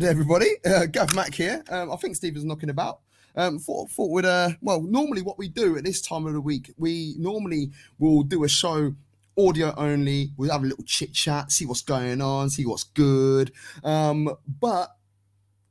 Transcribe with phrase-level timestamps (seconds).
[0.00, 0.46] Good, everybody?
[0.64, 1.62] Uh, Gav Mac here.
[1.68, 3.00] Um, I think Steve is knocking about.
[3.36, 6.40] Um, thought, thought we'd, uh, well, normally what we do at this time of the
[6.40, 8.94] week, we normally will do a show
[9.38, 10.30] audio only.
[10.38, 13.52] We'll have a little chit chat, see what's going on, see what's good.
[13.84, 14.88] Um, but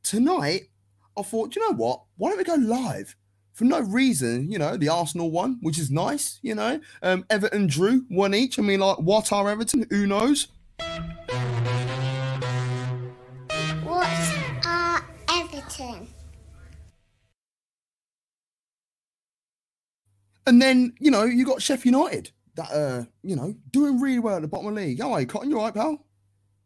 [0.03, 0.69] tonight,
[1.17, 2.03] I thought, you know what?
[2.17, 3.15] Why don't we go live?
[3.53, 6.79] For no reason, you know, the Arsenal one, which is nice, you know.
[7.01, 8.59] Um, Everton drew one each.
[8.59, 9.87] I mean, like, what are Everton?
[9.89, 10.49] Who knows?
[15.79, 16.07] Everton?
[20.47, 24.37] And then, you know, you got Sheffield United that uh, you know, doing really well
[24.37, 24.99] at the bottom of the league.
[25.01, 25.49] How are you, Cotton?
[25.49, 26.03] You all right, pal?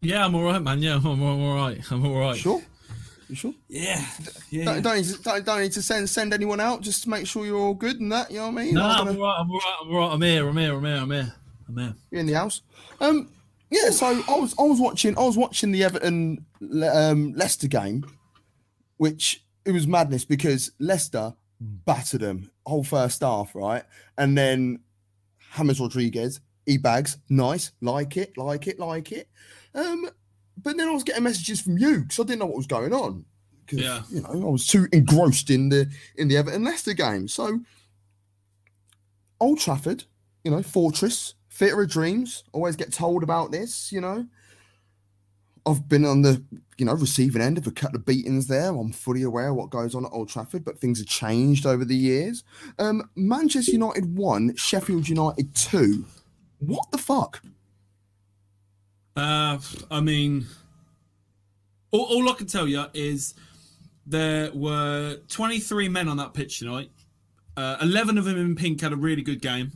[0.01, 0.81] Yeah, I'm all right, man.
[0.81, 1.79] Yeah, I'm, I'm all right.
[1.91, 2.37] I'm all right.
[2.37, 2.61] Sure.
[3.29, 3.53] You sure?
[3.69, 4.05] Yeah.
[4.49, 4.65] yeah.
[4.65, 7.25] Don't, don't, need to, don't, don't need to send send anyone out just to make
[7.25, 8.29] sure you're all good and that.
[8.31, 8.73] You know what I mean?
[8.75, 9.39] No, I'm, I'm gonna- all right.
[9.39, 9.77] I'm all right.
[9.81, 10.13] I'm all right.
[10.13, 10.47] I'm here.
[10.47, 10.73] I'm here.
[10.75, 10.95] I'm here.
[10.95, 11.33] I'm here.
[11.67, 11.95] I'm here.
[12.11, 12.61] You're in the house.
[12.99, 13.29] Um,
[13.69, 13.89] yeah.
[13.89, 16.45] So I was I was watching I was watching the Everton
[16.93, 18.05] um, Leicester game,
[18.97, 23.83] which it was madness because Leicester battered them whole first half, right?
[24.17, 24.79] And then
[25.55, 29.29] James Rodriguez, e bags, nice, like it, like it, like it.
[29.75, 30.09] Um,
[30.61, 32.93] but then I was getting messages from you because I didn't know what was going
[32.93, 33.25] on.
[33.71, 34.03] Yeah.
[34.09, 37.27] you know, I was too engrossed in the in the Everton Leicester game.
[37.27, 37.61] So
[39.39, 40.03] Old Trafford,
[40.43, 42.43] you know, fortress, theatre of dreams.
[42.51, 44.27] Always get told about this, you know.
[45.65, 46.43] I've been on the,
[46.77, 48.69] you know, receiving end of a couple of beatings there.
[48.69, 51.95] I'm fully aware what goes on at Old Trafford, but things have changed over the
[51.95, 52.43] years.
[52.79, 56.05] Um, Manchester United one, Sheffield United two.
[56.59, 57.41] What the fuck?
[59.15, 59.59] Uh,
[59.91, 60.45] I mean,
[61.91, 63.35] all, all I can tell you is
[64.05, 66.89] there were 23 men on that pitch tonight.
[67.55, 69.71] Uh, 11 of them in pink had a really good game,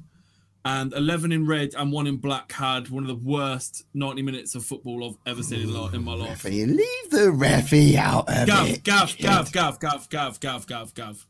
[0.68, 4.54] and 11 in red and one in black had one of the worst 90 minutes
[4.54, 6.44] of football I've ever seen in, in my life.
[6.44, 8.84] Referee, leave the referee out of Gav, it.
[8.84, 11.26] Gav, Gav, Gav, Gav, Gav, Gav, Gav, Gav.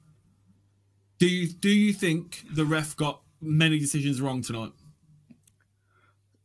[1.19, 4.71] Do you do you think the ref got many decisions wrong tonight?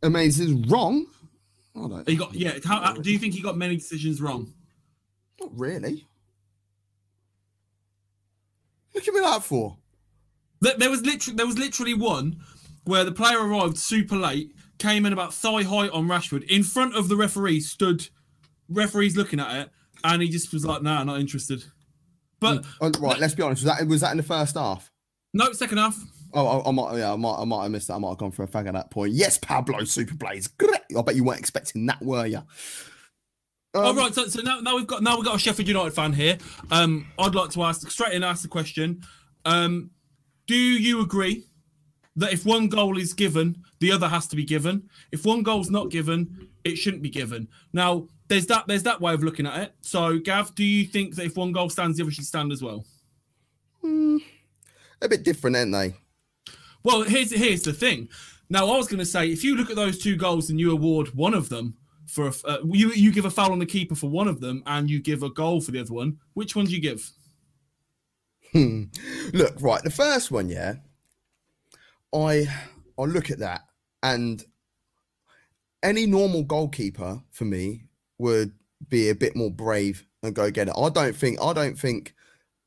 [0.03, 1.07] I mean, is wrong.
[1.75, 2.09] I don't.
[2.09, 2.59] He got yeah.
[2.63, 4.53] How, do you think he got many decisions wrong?
[5.41, 6.07] Not really.
[8.95, 9.79] Look at me that for.
[10.61, 12.43] There, there was literally there was literally one
[12.85, 16.95] where the player arrived super late, came in about thigh height on Rashford in front
[16.97, 17.61] of the referee.
[17.61, 18.09] Stood
[18.69, 19.71] referees looking at it,
[20.05, 21.65] and he just was like, "Nah, not interested."
[22.41, 23.65] But Oh, right, let's be honest.
[23.65, 24.91] Was that was that in the first half?
[25.33, 25.97] no, second half.
[26.35, 27.95] Oh, I, I might, yeah, I might, I might have missed that.
[27.95, 29.13] I might have gone for a fag at that point.
[29.13, 30.49] Yes, Pablo Super Blaze.
[30.49, 30.81] Great.
[30.97, 32.41] I bet you weren't expecting that, were you?
[33.75, 35.93] All Um, right, so, so now, now we've got now we've got a Sheffield United
[35.93, 36.39] fan here.
[36.71, 39.03] Um, I'd like to ask straight in ask the question.
[39.45, 39.91] Um,
[40.47, 41.45] do you agree
[42.17, 44.89] that if one goal is given, the other has to be given?
[45.13, 47.49] If one goal's not given, it shouldn't be given.
[47.73, 49.75] Now, there's that there's that way of looking at it.
[49.81, 52.63] So, Gav, do you think that if one goal stands, the other should stand as
[52.63, 52.85] well?
[55.03, 55.95] A bit different, aren't they?
[56.85, 58.09] Well, here's here's the thing.
[58.49, 60.73] Now, I was going to say, if you look at those two goals and you
[60.73, 61.75] award one of them
[62.07, 64.63] for a, uh, you you give a foul on the keeper for one of them,
[64.67, 67.11] and you give a goal for the other one, which one do you give?
[68.53, 68.85] Hmm.
[69.33, 70.75] Look, right, the first one, yeah.
[72.15, 72.47] I
[72.99, 73.63] I look at that,
[74.03, 74.45] and
[75.83, 77.85] any normal goalkeeper for me
[78.19, 78.53] would
[78.89, 80.75] be a bit more brave and go get it.
[80.77, 82.15] I don't think I don't think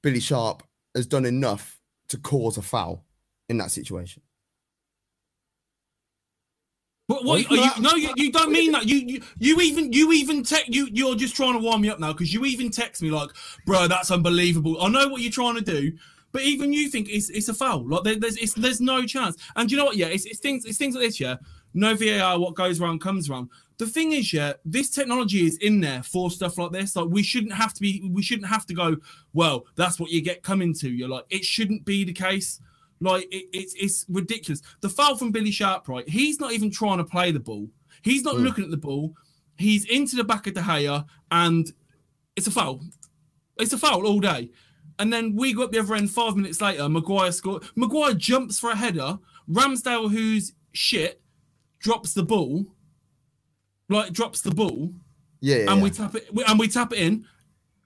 [0.01, 0.63] Billy Sharp
[0.95, 1.79] has done enough
[2.09, 3.06] to cause a foul
[3.50, 4.22] in that situation.
[7.07, 7.45] But what?
[7.51, 8.88] Are you, no, you, you don't mean that.
[8.88, 12.00] You you, you even you even te- you you're just trying to warm me up
[12.00, 13.30] now because you even text me like,
[13.65, 14.81] bro, that's unbelievable.
[14.81, 15.91] I know what you're trying to do,
[16.36, 17.88] but even you think it's it's a foul.
[17.88, 19.38] Like there, there's it's, there's no chance.
[19.56, 19.96] And you know what?
[19.96, 21.18] Yeah, it's, it's things it's things like this.
[21.18, 21.38] Yeah,
[21.74, 22.38] no VAR.
[22.38, 23.52] What goes around comes around.
[23.78, 26.98] The thing is, yeah, this technology is in there for stuff like this.
[26.98, 28.10] Like we shouldn't have to be.
[28.12, 28.98] We shouldn't have to go.
[29.32, 30.90] Well, that's what you get coming to.
[30.90, 32.60] You're like, it shouldn't be the case.
[33.00, 34.62] Like it, it's it's ridiculous.
[34.82, 36.08] The foul from Billy Sharp, right?
[36.10, 37.70] He's not even trying to play the ball.
[38.02, 38.44] He's not hmm.
[38.44, 39.14] looking at the ball.
[39.58, 41.72] He's into the back of De Gea, and
[42.36, 42.82] it's a foul.
[43.58, 44.52] It's a foul all day.
[45.00, 46.88] And then we go up the other end five minutes later.
[46.88, 47.63] Maguire scored.
[47.75, 49.19] Maguire jumps for a header.
[49.50, 51.21] Ramsdale, who's shit,
[51.80, 52.65] drops the ball.
[53.89, 54.92] Like drops the ball,
[55.42, 55.71] Yeah, yeah.
[55.71, 56.27] and we tap it.
[56.47, 57.25] And we tap it in.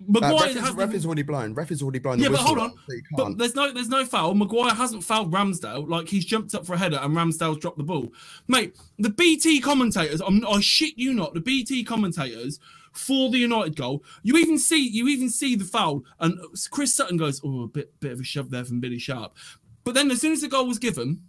[0.01, 1.53] Uh, Maguire ref, is, ref is already blown.
[1.53, 2.19] Ref is already blown.
[2.19, 2.71] yeah, but hold on.
[2.71, 4.33] so But there's no there's no foul.
[4.33, 5.89] Maguire hasn't fouled Ramsdale.
[5.89, 8.13] Like he's jumped up for a header and Ramsdale's dropped the ball.
[8.47, 12.61] Mate, the BT commentators, I'm, I shit you not, the BT commentators
[12.99, 16.37] for the United goal, you even see you even see the foul, and
[16.71, 19.35] Chris Sutton goes, Oh, a bit bit of a shove there from Billy Sharp.
[19.83, 21.21] But then as soon as the goal was given,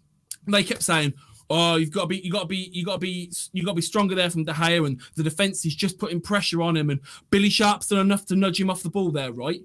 [0.46, 1.14] they kept saying,
[1.50, 3.72] oh, you've got to be, you got to be, you got to be, you got
[3.72, 6.76] to be stronger there from De Gea, and the defense is just putting pressure on
[6.76, 7.00] him, and
[7.30, 9.60] Billy Sharp's done enough to nudge him off the ball there, right?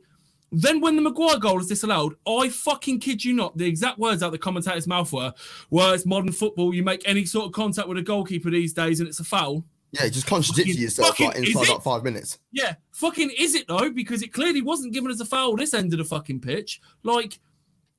[0.51, 4.23] Then when the Maguire goal is disallowed, I fucking kid you not, the exact words
[4.23, 5.33] out the commentator's mouth were,
[5.69, 6.73] "Well, it's modern football.
[6.73, 9.65] You make any sort of contact with a goalkeeper these days, and it's a foul."
[9.99, 12.39] Yeah, just contradicting yourself fucking- like inside like five minutes.
[12.51, 13.89] Yeah, fucking is it though?
[13.89, 16.81] Because it clearly wasn't given as a foul this end of the fucking pitch.
[17.03, 17.39] Like,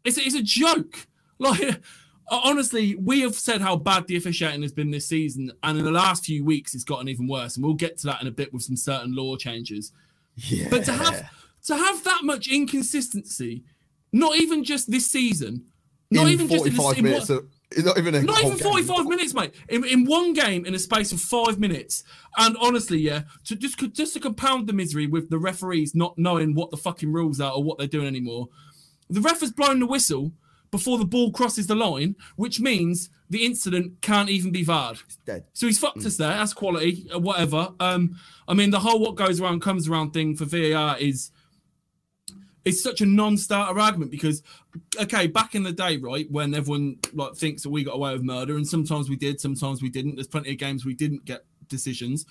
[0.04, 1.06] it's it's a joke.
[1.38, 1.82] Like,
[2.30, 5.90] honestly, we have said how bad the officiating has been this season, and in the
[5.90, 7.56] last few weeks, it's gotten even worse.
[7.56, 9.92] And we'll get to that in a bit with some certain law changes.
[10.36, 10.68] Yeah.
[10.70, 11.30] But to have
[11.64, 13.64] to have that much inconsistency,
[14.12, 15.66] not even just this season,
[16.10, 17.46] not in even just in, 45 a, in minutes, of,
[17.78, 18.84] not even a not even game.
[18.84, 19.54] 45 minutes, mate.
[19.68, 22.04] In, in one game, in a space of five minutes,
[22.38, 26.54] and honestly, yeah, to just just to compound the misery with the referees not knowing
[26.54, 28.48] what the fucking rules are or what they're doing anymore,
[29.10, 30.32] the ref has blown the whistle
[30.70, 34.98] before the ball crosses the line, which means the incident can't even be VAR'd.
[35.06, 35.44] It's dead.
[35.52, 36.28] So he's fucked us there.
[36.28, 37.72] That's quality, uh, whatever.
[37.80, 41.30] Um, I mean, the whole what goes around comes around thing for VAR is
[42.66, 44.42] it's such a non-starter argument because
[45.00, 48.22] okay, back in the day, right, when everyone like thinks that we got away with
[48.22, 50.16] murder, and sometimes we did, sometimes we didn't.
[50.16, 52.26] There's plenty of games we didn't get decisions,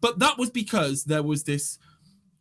[0.00, 1.78] but that was because there was this.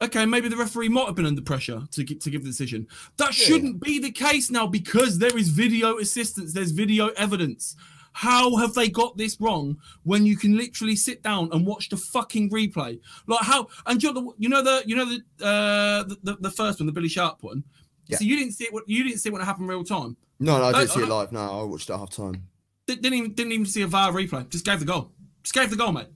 [0.03, 2.87] Okay, maybe the referee might have been under pressure to gi- to give the decision.
[3.17, 3.45] That Yeah.
[3.45, 7.75] shouldn't be the case now because there is video assistance, there's video evidence.
[8.13, 11.97] How have they got this wrong when you can literally sit down and watch the
[11.97, 12.99] fucking replay?
[13.27, 13.67] Like how?
[13.85, 16.79] And you know the you know the you know the uh the, the, the first
[16.79, 17.63] one, the Billy Sharp one.
[18.07, 18.17] Yeah.
[18.17, 18.73] So you didn't see it.
[18.73, 20.17] what- You didn't see what happened real time.
[20.39, 21.31] No, no, I Uh, didn't see it uh, live.
[21.31, 22.47] No, I watched it half time.
[22.87, 24.49] Didn't even didn't even see a VAR replay.
[24.49, 25.11] Just gave the goal.
[25.43, 26.07] Just gave the goal, mate.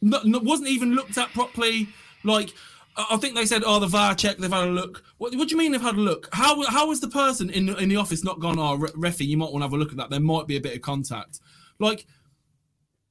[0.00, 1.88] No, no, wasn't even looked at properly.
[2.24, 2.54] Like
[2.96, 4.36] I think they said, "Oh, the VAR check.
[4.36, 6.28] They've had a look." What, what do you mean they've had a look?
[6.32, 8.58] How how has the person in the- in the office not gone?
[8.58, 10.10] Oh, re- refy, you might want to have a look at that.
[10.10, 11.40] There might be a bit of contact.
[11.78, 12.06] Like,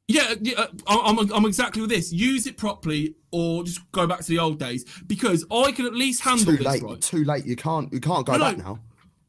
[0.07, 2.11] yeah, yeah uh, I'm I'm exactly with this.
[2.11, 5.93] Use it properly, or just go back to the old days because I can at
[5.95, 6.67] least handle Too this.
[6.67, 6.83] late.
[6.83, 7.01] Right?
[7.01, 7.45] Too late.
[7.45, 7.91] You can't.
[7.91, 8.45] You can't go No, no.
[8.45, 8.79] back now.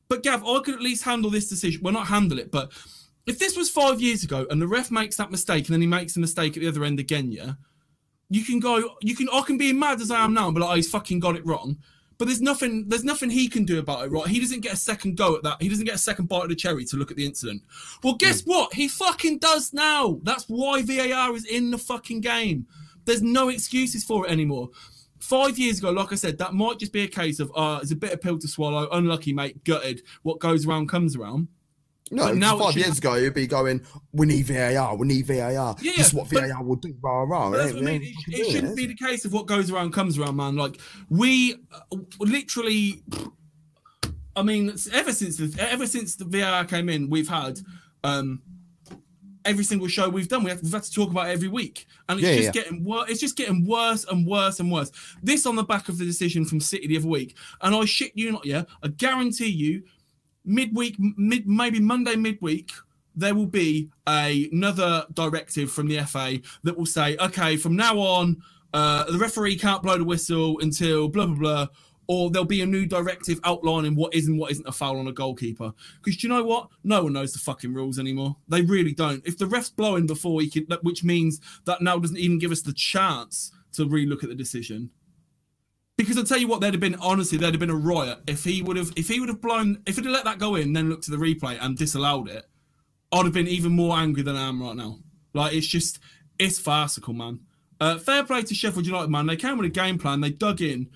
[0.09, 1.81] But Gav, I could at least handle this decision.
[1.83, 2.73] Well, not handle it, but
[3.27, 5.87] if this was five years ago and the ref makes that mistake and then he
[5.87, 7.53] makes a mistake at the other end again, yeah,
[8.33, 8.97] you can go.
[9.03, 9.29] You can.
[9.33, 11.37] I can be mad as I am now, and be like, oh, he's fucking got
[11.37, 11.77] it wrong.
[12.17, 12.89] But there's nothing.
[12.89, 14.27] There's nothing he can do about it, right?
[14.27, 15.61] He doesn't get a second go at that.
[15.61, 17.63] He doesn't get a second bite of the cherry to look at the incident.
[18.03, 18.73] Well, guess what?
[18.73, 20.19] He fucking does now.
[20.23, 22.67] That's why VAR is in the fucking game.
[23.05, 24.71] There's no excuses for it anymore.
[25.19, 27.93] Five years ago, like I said, that might just be a case of uh, it's
[27.93, 28.89] a bit of pill to swallow.
[28.93, 29.63] Unlucky, mate.
[29.65, 30.03] Gutted.
[30.23, 31.49] What goes around comes around.
[32.15, 33.81] No, But now five years ago, you'd be going,
[34.13, 34.95] "We need VAR.
[34.97, 35.51] We need VAR.
[35.81, 37.51] Yeah, this is what but- VAR will do." Rah rah.
[37.51, 38.03] That's It what I mean.
[38.03, 40.55] it It, shouldn't it, be the case of what goes around comes around, man.
[40.57, 40.79] Like
[41.09, 43.03] we uh, literally,
[44.37, 47.59] I mean, ever since the ever since the VAR came in, we've had
[48.05, 48.43] um
[49.45, 50.45] every single show we've done.
[50.45, 52.63] We have, we've had to talk about every week, and it's Yeah, just yeah.
[52.63, 53.11] getting worse.
[53.11, 54.91] It's just getting worse and worse and worse.
[55.23, 58.13] This on the back of the decision from City the other week, and I shit
[58.15, 59.83] you not, yeah, I guarantee you,
[60.45, 62.71] midweek, mid maybe Monday midweek,
[63.15, 67.99] there will be a, another directive from the FA that will say, okay, from now
[67.99, 68.43] on,
[68.75, 71.67] uh, the referee can't blow the whistle until blah blah blah,
[72.07, 75.09] or there'll be a new directive outlining what is and what isn't a foul on
[75.09, 75.73] a goalkeeper.
[76.03, 76.69] Because do you know what?
[76.83, 78.37] No one knows the fucking rules anymore.
[78.49, 79.27] They really don't.
[79.27, 82.63] If the ref's blowing before he can, which means that now doesn't even give us
[82.63, 84.91] the chance to relook at the decision.
[85.99, 88.45] Because I'll tell you what, there'd have been honestly, there'd have been a riot if
[88.45, 90.73] he would have if he would have blown if he'd have let that go in,
[90.73, 92.45] then looked to the replay and disallowed it.
[93.13, 94.99] I'd have been even more angry than I am right now.
[95.35, 95.99] Like it's just
[96.39, 97.41] it's farcical, man.
[97.81, 99.27] Uh, fair play to Sheffield United, man.
[99.27, 100.21] They came with a game plan.
[100.21, 100.89] They dug in,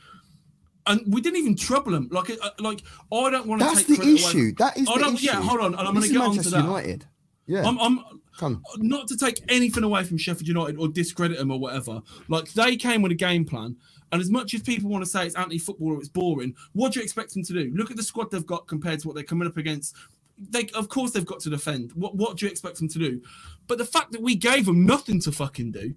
[0.86, 2.08] and we didn't even trouble them.
[2.10, 2.80] Like, uh, like
[3.12, 4.52] I don't want to That's take the credit away issue.
[4.54, 5.26] That is I the don't- issue.
[5.26, 6.64] yeah, hold on, and I'm gonna is get onto Manchester that.
[6.64, 7.06] United.
[7.48, 7.66] Yeah.
[7.68, 8.00] I'm, I'm
[8.38, 8.62] Come.
[8.78, 12.02] not to take anything away from Sheffield United or discredit them or whatever.
[12.28, 13.76] Like they came with a game plan,
[14.12, 17.00] and as much as people want to say it's anti-football or it's boring, what do
[17.00, 17.72] you expect them to do?
[17.74, 19.96] Look at the squad they've got compared to what they're coming up against.
[20.38, 21.92] They, of course, they've got to defend.
[21.92, 23.22] What, what do you expect them to do?
[23.66, 25.94] But the fact that we gave them nothing to fucking do,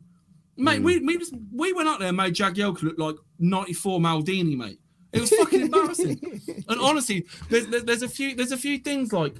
[0.55, 0.85] mate, hmm.
[0.85, 4.79] we we, just, we went out there and made Jagielka look like '94 Maldini, mate.
[5.11, 6.41] It was fucking embarrassing.
[6.69, 9.35] And honestly, there's, there's there's a few there's a few things like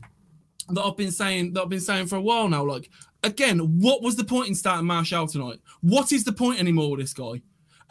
[0.71, 2.63] that I've been saying that I've been saying for a while now.
[2.63, 2.89] Like
[3.23, 5.59] again, what was the point in starting Martial tonight?
[5.81, 7.41] What is the point anymore with this guy?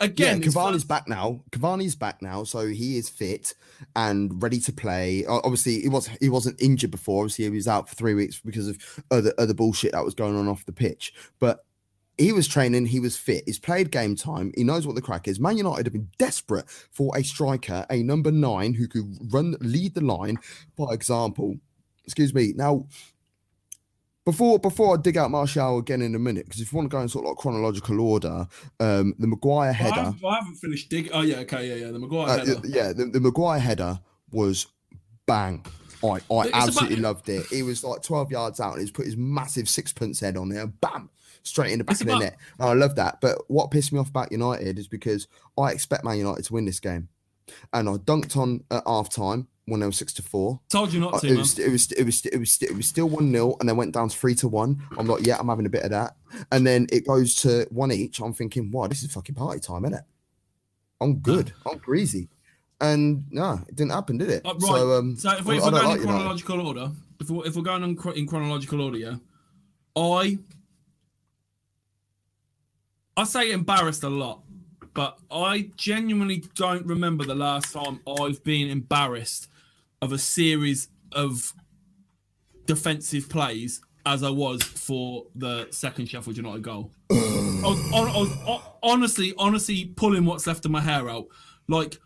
[0.01, 1.41] Again, it's Cavani's back now.
[1.51, 3.55] Cavani's back now, so he is fit
[3.97, 5.25] and ready to play.
[5.27, 7.25] Obviously, he was he wasn't injured before.
[7.25, 8.79] Obviously, he was out for three weeks because of
[9.11, 11.13] other other bullshit that was going on off the pitch.
[11.41, 11.65] But
[12.17, 12.87] he was training.
[12.87, 13.45] He was fit.
[13.47, 14.53] He's played game time.
[14.57, 15.41] He knows what the crack is.
[15.41, 19.95] Man United have been desperate for a striker, a number nine who could run lead
[19.95, 20.39] the line
[20.77, 21.57] by example.
[22.09, 22.55] Excuse me.
[22.57, 22.87] Now,
[24.25, 26.95] before before I dig out Martial again in a minute, because if you want to
[26.97, 28.47] go in sort of like chronological order,
[28.81, 31.13] um, the Maguire I header, haven't, I haven't finished digging.
[31.13, 31.93] Oh yeah, okay, yeah, yeah.
[31.93, 32.61] The Maguire uh, header.
[32.65, 34.01] yeah, the, the Maguire header
[34.31, 34.67] was
[35.27, 35.65] bang.
[36.03, 37.47] I, I It's about- absolutely loved it.
[37.47, 40.67] He was like 12 yards out and he's put his massive sixpence head on there,
[40.67, 41.11] bam,
[41.43, 42.37] straight in the back of the about- net.
[42.61, 43.21] And I love that.
[43.21, 45.27] But what pissed me off about United is because
[45.59, 47.09] I expect Man United to win this game.
[47.73, 50.61] And I dunked on at half time when they were six to four.
[50.69, 52.89] Told you not Uh, to, It was, it was it was it was it was
[52.89, 54.83] still one 0 and then went down to three to one.
[54.97, 56.17] I'm like, yeah, I'm having a bit of that,
[56.53, 58.21] and then it goes to one each.
[58.21, 60.05] I'm thinking, wow, this is fucking party time, isn't it?
[61.01, 61.53] I'm good.
[61.71, 62.29] I'm greasy,
[62.81, 64.43] and no, it didn't happen, did it?
[64.45, 64.63] Uh, right.
[64.63, 67.63] So, um, so if, we, if we're going in chronological order, if we're, if we're
[67.63, 69.17] going in, in chronological order, yeah,
[69.97, 70.39] I
[73.17, 74.43] I say embarrassed a lot,
[74.95, 79.49] but I genuinely don't remember the last time I've been embarrassed
[80.03, 81.53] of a series of
[82.67, 86.93] defensive plays as I was for the second Sheffield United goal.
[87.11, 87.15] I
[87.65, 91.27] was, hon- I was honestly, honestly pulling what's left of my hair out.
[91.69, 91.99] Like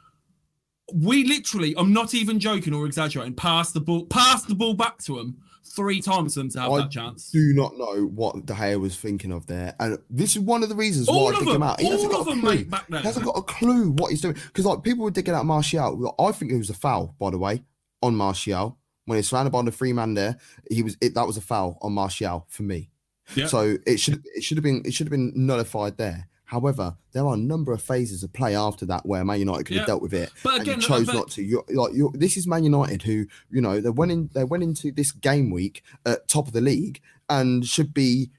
[0.93, 4.99] we literally, I'm not even joking or exaggerating, passed the ball, passed the ball back
[5.05, 7.31] to him three times for them to have I that chance.
[7.31, 10.69] do not know what De Gea was thinking of there, and this is one of
[10.69, 11.81] the reasons All why I dig him out.
[11.81, 12.55] He hasn't all got of a them, clue.
[12.57, 13.01] mate, back there.
[13.01, 16.15] He hasn't got a clue what he's doing because like people were digging out Martial.
[16.19, 17.63] I think it was a foul, by the way,
[18.03, 20.37] on Martial when he's surrounded by the three man there.
[20.71, 22.91] He was it, that was a foul on Martial for me.
[23.35, 23.47] Yeah.
[23.47, 26.29] So it should it should have been it should have been nullified there.
[26.45, 29.75] However, there are a number of phases of play after that where Man United could
[29.75, 29.81] Yeah.
[29.83, 31.43] have dealt with it, But and you chose but- not to.
[31.43, 34.63] You're like you're, this is Man United who you know they went in they went
[34.63, 38.31] into this game week at top of the league and should be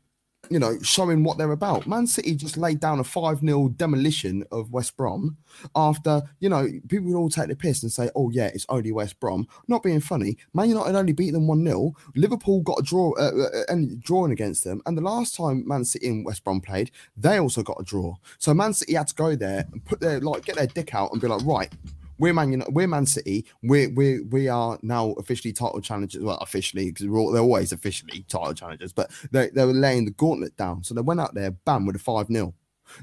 [0.49, 1.87] you know showing what they're about.
[1.87, 5.37] Man City just laid down a five 0 demolition of West Brom
[5.75, 8.91] after you know people would all take the piss and say, oh yeah, it's only
[8.91, 9.47] West Brom.
[9.67, 13.31] Not being funny, Man United only beat them one 0 Liverpool got a draw uh,
[13.31, 16.91] uh, and drawing against them, and the last time Man City and West Brom played,
[17.15, 18.15] they also got a draw.
[18.37, 21.11] So Man City had to go there and put their like get their dick out
[21.11, 21.71] and be like, right,
[22.17, 26.23] we're Man United, we're Man City, we we we are now officially title challengers.
[26.23, 30.55] Well, officially because they're always officially title challengers, but they they were laying the gauntlet
[30.57, 30.83] down.
[30.83, 32.53] So they went out there, bam, with a five 0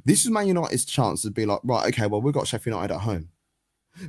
[0.05, 2.95] This is Man United's chance to be like, right, okay, well we've got Sheffield United
[2.95, 3.29] at home,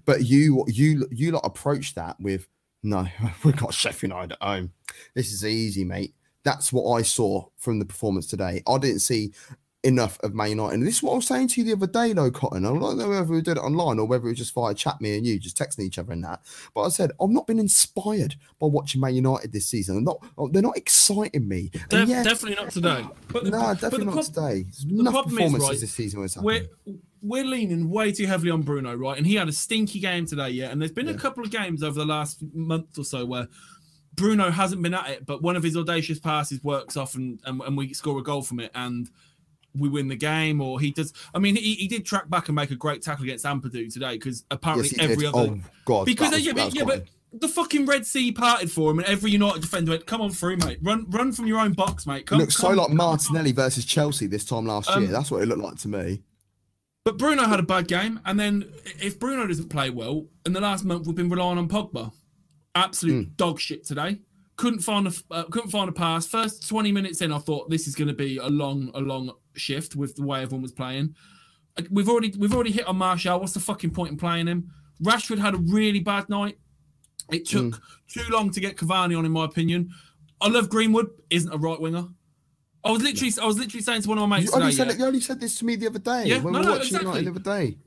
[0.06, 2.48] but you you you lot approach that with
[2.84, 3.08] no,
[3.44, 4.74] we've got Sheffield United at home.
[5.16, 6.14] This is easy, mate.
[6.44, 8.64] That's what I saw from the performance today.
[8.68, 9.34] I didn't see
[9.84, 10.76] enough of Man United.
[10.76, 12.66] And this is what I was saying to you the other day, though, Cotton.
[12.66, 15.02] I don't know whether we did it online or whether it was just via chat,
[15.02, 16.42] me and you, just texting each other and that.
[16.74, 19.98] But I said, I've not been inspired by watching Man United this season.
[19.98, 21.72] I'm not, oh, they're not exciting me.
[21.90, 23.06] Def- yeah, Definitely not today.
[23.30, 24.64] But the, no, definitely the not prob- today.
[24.64, 26.28] There's enough problem is, performances right, this season.
[26.44, 26.68] we're
[27.24, 29.18] we're leaning way too heavily on Bruno, right?
[29.18, 30.70] And he had a stinky game today, yeah.
[30.70, 33.48] And there's been a couple of games over the last month or so where
[34.16, 37.62] Bruno hasn't been at it, but one of his audacious passes works off, and and,
[37.62, 39.10] and we score a goal from it, and
[39.76, 40.62] we win the game.
[40.62, 41.14] Or he does.
[41.34, 44.14] I mean, he, he did track back and make a great tackle against Ampadu today
[44.14, 45.36] because apparently Yes, every did.
[45.36, 46.06] other Oh, God.
[46.06, 49.32] because was- yeah, but, yeah, but the fucking Red Sea parted for him, and every
[49.32, 50.80] United defender went, "Come on through, mate.
[50.82, 52.26] Run, run from your own box, mate.
[52.26, 55.12] Come." It looks so like come, come." Martinelli versus Chelsea this time last Um, year.
[55.14, 56.24] That's what it looked like to me.
[57.06, 58.66] But Bruno had a bad game, and then
[59.02, 62.12] if Bruno doesn't play well, in the last month we've been relying on Pogba.
[62.76, 63.32] Absolute Hmm.
[63.38, 64.20] dog shit today.
[64.62, 66.28] Couldn't find a uh, couldn't find a pass.
[66.28, 69.32] First twenty minutes in, I thought this is going to be a long a long
[69.56, 71.16] shift with the way everyone was playing.
[71.90, 73.40] We've already we've already hit on Martial.
[73.40, 74.70] What's the fucking point in playing him?
[75.04, 76.60] Rashford had a really bad night.
[77.32, 77.82] It took Hmm.
[78.20, 79.90] too long to get Cavani on, in my opinion.
[80.40, 81.08] I love Greenwood.
[81.32, 82.06] Isn't a right winger.
[82.84, 84.78] I was literally I was literally saying to one of my You mates only, today.
[84.78, 86.66] said yeah, you only said this to me the other day Yeah, when no, we
[86.66, 87.78] were no, watching United the other day.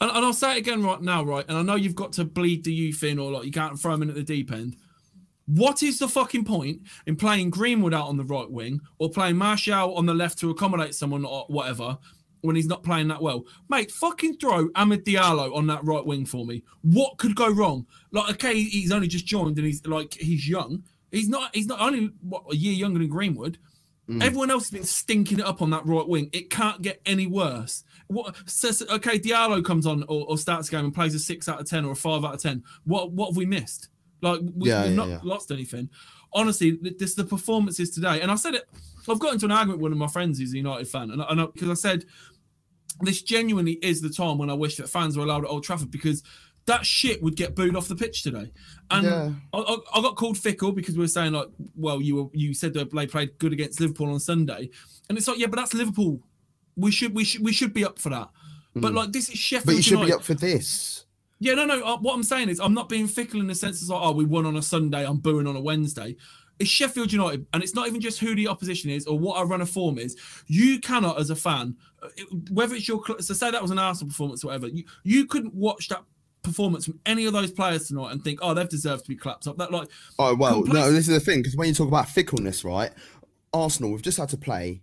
[0.00, 1.44] And, and I'll say it again right now, right?
[1.48, 3.92] And I know you've got to bleed the youth in, or like you can't throw
[3.92, 4.76] them in at the deep end.
[5.46, 9.36] What is the fucking point in playing Greenwood out on the right wing or playing
[9.36, 11.98] Martial on the left to accommodate someone or whatever
[12.42, 13.44] when he's not playing that well?
[13.68, 16.62] Mate, fucking throw Amad Diallo on that right wing for me.
[16.82, 17.86] What could go wrong?
[18.12, 20.84] Like, okay, he's only just joined and he's like he's young.
[21.10, 21.54] He's not.
[21.54, 23.58] He's not only what a year younger than Greenwood.
[24.08, 24.22] Mm.
[24.22, 26.30] Everyone else has been stinking it up on that right wing.
[26.32, 27.84] It can't get any worse.
[28.08, 29.18] What says okay?
[29.18, 31.84] Diallo comes on or, or starts a game and plays a six out of ten
[31.84, 32.64] or a five out of ten.
[32.84, 33.88] What what have we missed?
[34.22, 35.20] Like we, Yeah, we've yeah, not yeah.
[35.22, 35.90] lost anything.
[36.32, 38.64] Honestly, th- this the performances today, and I said it.
[39.08, 41.20] I've got into an argument with one of my friends who's a United fan, and
[41.20, 42.04] I, and I, because I said
[43.00, 45.90] this genuinely is the time when I wish that fans were allowed at Old Trafford
[45.90, 46.22] because
[46.66, 48.52] that shit would get booed off the pitch today.
[48.90, 49.30] And Yeah.
[49.52, 52.54] I, I, I got called fickle because we were saying like, well, you were you
[52.54, 54.70] said that they played good against Liverpool on Sunday,
[55.08, 56.20] and it's like, yeah, but that's Liverpool.
[56.76, 58.28] We should we should we should be up for that.
[58.74, 58.96] But mm.
[58.96, 59.66] like this is Sheffield.
[59.66, 60.06] But you should United.
[60.08, 61.04] be up for this.
[61.42, 61.82] Yeah, no, no.
[61.82, 64.12] Uh, what I'm saying is, I'm not being fickle in the sense of like, oh,
[64.12, 66.14] we won on a Sunday, I'm booing on a Wednesday.
[66.60, 69.46] It's Sheffield United, and it's not even just who the opposition is or what our
[69.46, 70.16] run of form is.
[70.46, 72.08] You cannot, as a fan, uh,
[72.52, 75.52] whether it's your so say that was an Arsenal performance or whatever, you you couldn't
[75.52, 76.04] watch that
[76.42, 79.48] performance from any of those players tonight and think, oh, they've deserved to be clapped
[79.48, 79.58] up.
[79.58, 79.88] That like,
[80.20, 82.92] oh well, complete- no, this is the thing because when you talk about fickleness, right?
[83.52, 84.82] Arsenal, we've just had to play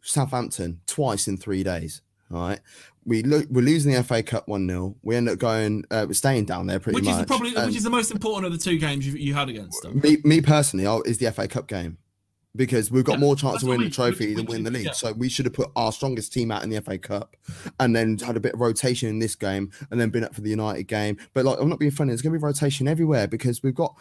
[0.00, 2.00] Southampton twice in three days.
[2.30, 2.60] All right,
[3.04, 6.14] we look, we're losing the FA Cup one 0 We end up going, uh, we're
[6.14, 7.06] staying down there pretty much.
[7.06, 7.20] which much.
[7.22, 9.82] Is probably, which is the most important of the two games you, you had against
[9.82, 10.00] them.
[10.00, 11.96] Me, me personally, oh, is the FA Cup game
[12.56, 14.86] because we've got yeah, more chance of winning the trophy than win the league.
[14.86, 14.92] Yeah.
[14.92, 17.36] So we should have put our strongest team out in the FA Cup,
[17.80, 20.40] and then had a bit of rotation in this game, and then been up for
[20.40, 21.16] the United game.
[21.32, 22.10] But like, I'm not being funny.
[22.10, 23.94] There's going to be rotation everywhere because we've got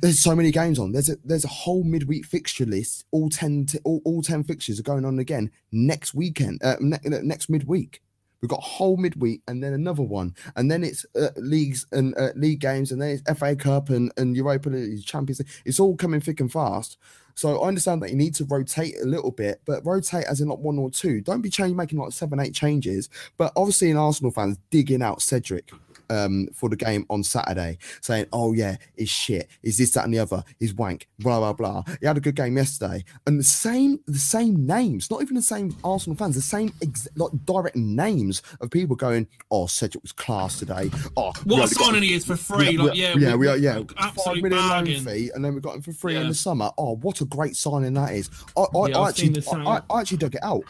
[0.00, 0.92] there's so many games on.
[0.92, 3.04] There's a there's a whole midweek fixture list.
[3.10, 6.62] All ten t- all, all ten fixtures are going on again next weekend.
[6.62, 8.00] Uh, ne- next midweek.
[8.40, 12.28] We've got whole midweek and then another one, and then it's uh, leagues and uh,
[12.36, 15.48] league games, and then it's FA Cup and, and Europa League, Champions League.
[15.64, 16.98] It's all coming thick and fast.
[17.34, 20.48] So I understand that you need to rotate a little bit, but rotate as in
[20.48, 21.20] like one or two.
[21.20, 23.08] Don't be change making like seven, eight changes.
[23.38, 25.72] But obviously, in Arsenal fans digging out Cedric
[26.14, 29.48] um, for the game on Saturday, saying, "Oh yeah, he's shit.
[29.62, 30.44] Is this, that, and the other?
[30.58, 31.82] He's wank." Blah blah blah.
[32.00, 35.42] He had a good game yesterday, and the same the same names, not even the
[35.42, 40.12] same Arsenal fans, the same ex- like direct names of people going, "Oh, Cedric was
[40.12, 42.70] class today." Oh, what a signing he is for free!
[42.70, 43.56] We, like, yeah, yeah, we, are.
[43.56, 43.82] Yeah,
[44.24, 46.22] five million loan fee, and then we got him for free yeah.
[46.22, 46.70] in the summer.
[46.78, 48.30] Oh, what a great signing that is!
[48.56, 50.64] I, I, yeah, I actually, I, I actually dug it out.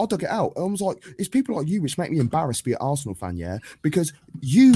[0.00, 0.52] I dug it out.
[0.56, 3.14] I was like, it's people like you which make me embarrassed to be an Arsenal
[3.14, 3.58] fan, yeah?
[3.82, 4.74] Because you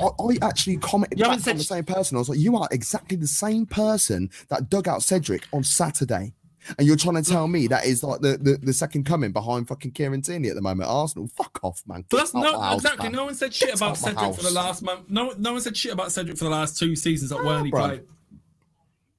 [0.00, 1.52] I, I actually commented back said...
[1.52, 2.16] on the same person.
[2.16, 6.32] I was like, you are exactly the same person that dug out Cedric on Saturday.
[6.78, 9.68] And you're trying to tell me that is like the, the, the second coming behind
[9.68, 10.90] fucking Kieran Tierney at the moment.
[10.90, 12.04] Arsenal, fuck off, man.
[12.10, 13.04] That's no house, exactly.
[13.04, 13.12] Man.
[13.12, 15.08] No one said shit Get about Cedric for the last month.
[15.08, 17.66] No, no one said shit about Cedric for the last two seasons that ah, weren't
[17.66, 18.02] he played.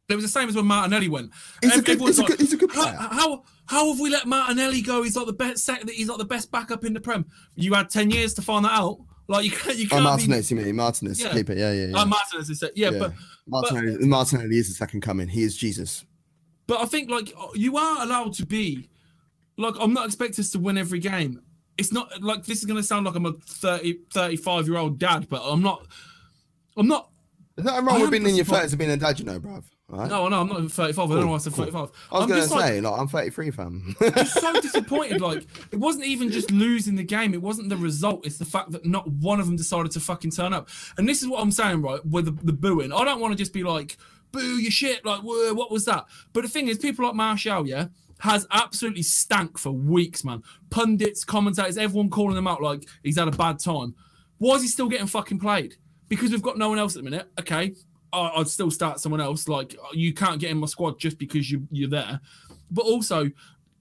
[0.10, 1.32] It was the same as when Martinelli went.
[1.62, 2.94] He's, a good, he's, like, a good, he's a good player.
[2.94, 5.04] How, how, how have we let Martinelli go?
[5.04, 5.70] He's not the best.
[5.90, 7.26] He's like the best backup in the Prem.
[7.56, 9.00] You had ten years to find that out.
[9.28, 9.78] Like you can't.
[9.78, 10.02] You oh, can't.
[10.02, 10.56] Oh, Martinez, be...
[10.56, 11.22] you mean Martinez?
[11.22, 11.34] Yeah.
[11.34, 11.58] Keep it.
[11.58, 11.86] Yeah, yeah.
[11.88, 12.02] yeah.
[12.02, 13.14] Oh, Martinez is yeah, yeah, but
[13.46, 15.28] Martinelli, but, Martinelli is the second coming.
[15.28, 16.06] He is Jesus.
[16.66, 18.90] But I think like you are allowed to be.
[19.58, 21.42] Like I'm not expecting us to win every game.
[21.78, 25.00] It's not like this is going to sound like I'm a 30, 35 year old
[25.00, 25.86] dad, but I'm not.
[26.76, 27.10] I'm not.
[27.56, 29.64] There's nothing wrong with being in your 30s and being a dad, you know, bruv.
[29.90, 30.10] Right.
[30.10, 31.12] No, no, I'm not 35.
[31.12, 31.76] I don't know why I said 35.
[31.76, 33.96] I was I'm going to say, like, like, I'm 33, fam.
[34.02, 35.22] I'm so disappointed.
[35.22, 37.34] Like, it wasn't even just losing the game.
[37.34, 38.26] It wasn't the result.
[38.26, 40.68] It's the fact that not one of them decided to fucking turn up.
[40.98, 42.92] And this is what I'm saying, right, with the, the booing.
[42.92, 43.96] I don't want to just be like,
[44.34, 45.06] boo, your shit.
[45.06, 46.06] Like, what was that?
[46.34, 47.88] But the thing is, people like Martial, yeah,
[48.20, 50.44] has absolutely stank for weeks, man.
[50.70, 53.96] Pundits, commentators, everyone calling him out like he's had a bad time.
[54.38, 55.76] Why is he still getting fucking played?
[56.10, 57.30] Because we've got no one else at the minute.
[57.40, 57.74] Okay,
[58.14, 59.48] I'd still start someone else.
[59.48, 62.20] Like you can't get in my squad just because you you're there.
[62.72, 63.30] But also,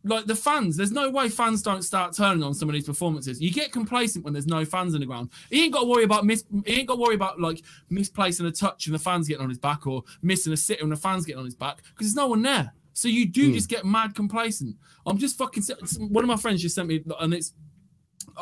[0.05, 3.41] like the fans, there's no way fans don't start turning on some of these performances.
[3.41, 5.31] You get complacent when there's no fans in the ground.
[5.51, 6.45] He ain't got to worry about miss.
[6.65, 9.49] He ain't got to worry about like misplacing a touch and the fans getting on
[9.49, 12.15] his back, or missing a sitter and the fans getting on his back because there's
[12.15, 12.73] no one there.
[12.93, 13.55] So you do mm.
[13.55, 14.77] just get mad complacent.
[15.05, 15.65] I'm just fucking.
[15.99, 17.53] One of my friends just sent me, and it's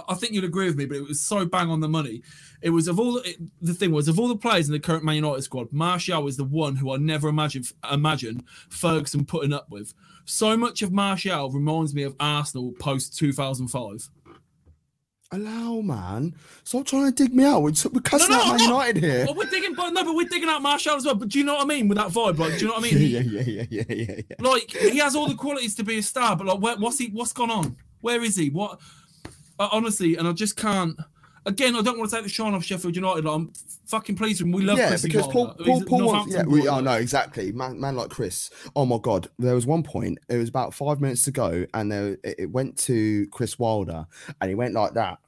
[0.08, 2.22] I think you'd agree with me, but it was so bang on the money.
[2.62, 4.80] It was of all the, it, the thing was of all the players in the
[4.80, 9.52] current Man United squad, Martial was the one who I never imagined imagine Ferguson putting
[9.52, 9.94] up with.
[10.24, 14.10] So much of Martial reminds me of Arsenal post 2005.
[15.32, 16.34] Allow, man.
[16.62, 17.62] Stop trying to dig me out.
[17.62, 19.24] We're, we're cussing no, no, out Man United here.
[19.26, 21.16] Well, we're digging, but no, but we're digging out Martial as well.
[21.16, 22.38] But do you know what I mean with that vibe?
[22.38, 23.10] Like, do you know what I mean?
[23.10, 24.36] yeah, yeah, yeah, yeah, yeah, yeah.
[24.38, 27.08] Like, he has all the qualities to be a star, but like, where, what's he?
[27.08, 27.76] What's gone on?
[28.00, 28.50] Where is he?
[28.50, 28.80] What?
[29.58, 30.98] Honestly, and I just can't.
[31.46, 33.26] Again, I don't want to take the shine off Sheffield United.
[33.26, 33.52] Like, I'm
[33.86, 34.52] fucking pleased with him.
[34.52, 37.52] We love yeah, Chris because Paul, Paul, Paul wants, yeah, we, oh no, exactly.
[37.52, 38.50] Man, man like Chris.
[38.74, 40.18] Oh my God, there was one point.
[40.30, 44.06] It was about five minutes to go, and there, it went to Chris Wilder,
[44.40, 45.18] and he went like that,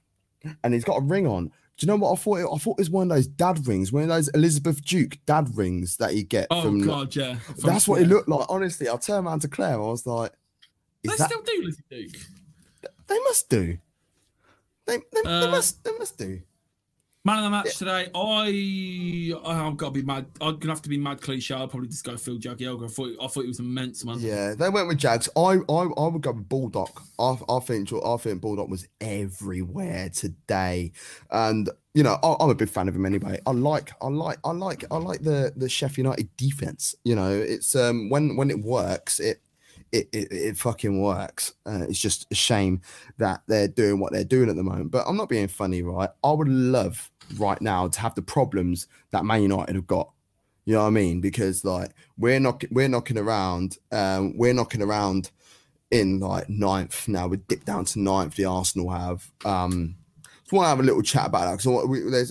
[0.65, 1.53] and he's got a ring on.
[1.77, 2.39] Do you know what I thought?
[2.39, 5.55] I thought it was one of those dad rings, one of those Elizabeth Duke dad
[5.55, 6.47] rings that you get.
[6.51, 7.35] Oh from, God, yeah.
[7.37, 8.07] From, that's what yeah.
[8.07, 8.47] it looked like.
[8.49, 9.75] Honestly, I turned around to Claire.
[9.75, 10.33] I was like,
[11.05, 11.29] "They that...
[11.29, 12.17] still do Lizzie Duke."
[13.07, 13.77] They must do.
[14.87, 16.41] They, they, uh, they must they must do.
[17.27, 18.05] Man of the match yeah.
[18.05, 20.27] today, I I've got to be mad.
[20.41, 21.55] I'm gonna have to be mad cliche.
[21.55, 22.85] I'll probably just go Phil Jagielka.
[22.85, 24.21] I thought I thought it was immense, man.
[24.21, 25.29] Yeah, they went with Jags.
[25.37, 27.03] I I, I would go with Bulldog.
[27.19, 30.93] I, I think I think Bulldog was everywhere today,
[31.33, 33.41] and you know I, am a big fan of him anyway.
[33.45, 36.95] I like I like I like I like the the Sheffield United defense.
[37.03, 39.41] You know, it's um when when it works, it
[39.93, 41.55] it, it, it fucking works.
[41.65, 42.81] Uh, it's just a shame
[43.19, 44.91] that they're doing what they're doing at the moment.
[44.91, 46.11] But I'm not being funny, right?
[46.23, 50.11] I would love right now to have the problems that Man United have got.
[50.65, 51.21] You know what I mean?
[51.21, 55.31] Because like we're not we're knocking around, um, we're knocking around
[55.91, 57.29] in like ninth now.
[57.29, 58.35] We dip down to ninth.
[58.35, 59.31] The Arsenal have.
[59.45, 59.97] Um,
[60.43, 61.67] just want to have a little chat about that because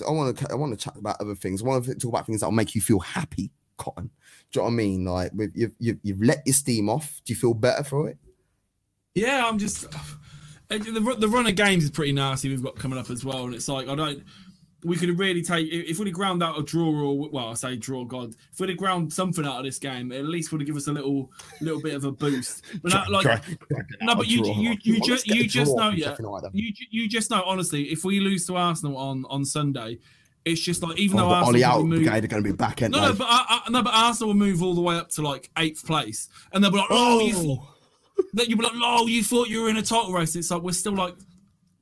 [0.02, 1.62] I want to I want to chat about other things.
[1.62, 4.10] I want to talk about things that will make you feel happy, Cotton.
[4.56, 5.04] Do you know what I mean?
[5.04, 7.20] Like you've you've, you've let your steam off.
[7.26, 8.16] Do you feel better for it?
[9.14, 9.82] Yeah, I'm just
[10.68, 12.48] the the run of games is pretty nasty.
[12.48, 14.24] We've got coming up as well, and it's like I don't
[14.82, 17.76] we could really take if we'd have ground out a draw or well, I say
[17.76, 20.66] draw, God, if we'd have ground something out of this game, at least would have
[20.66, 22.64] given us a little little bit of a boost.
[22.82, 23.26] But not, like
[24.00, 26.16] no, but you you you, just you just know yeah,
[26.52, 29.98] you you just know honestly, if we lose to Arsenal on on Sunday.
[30.46, 32.92] It's just like even oh, though Arsenal out move, are going to be back end.
[32.92, 35.22] No, no, but I, I, no, but Arsenal will move all the way up to
[35.22, 37.26] like eighth place, and they'll be like, "Oh, oh.
[37.26, 37.68] you thought
[38.34, 40.62] that you be like, oh, you thought you were in a title race." It's like
[40.62, 41.16] we're still like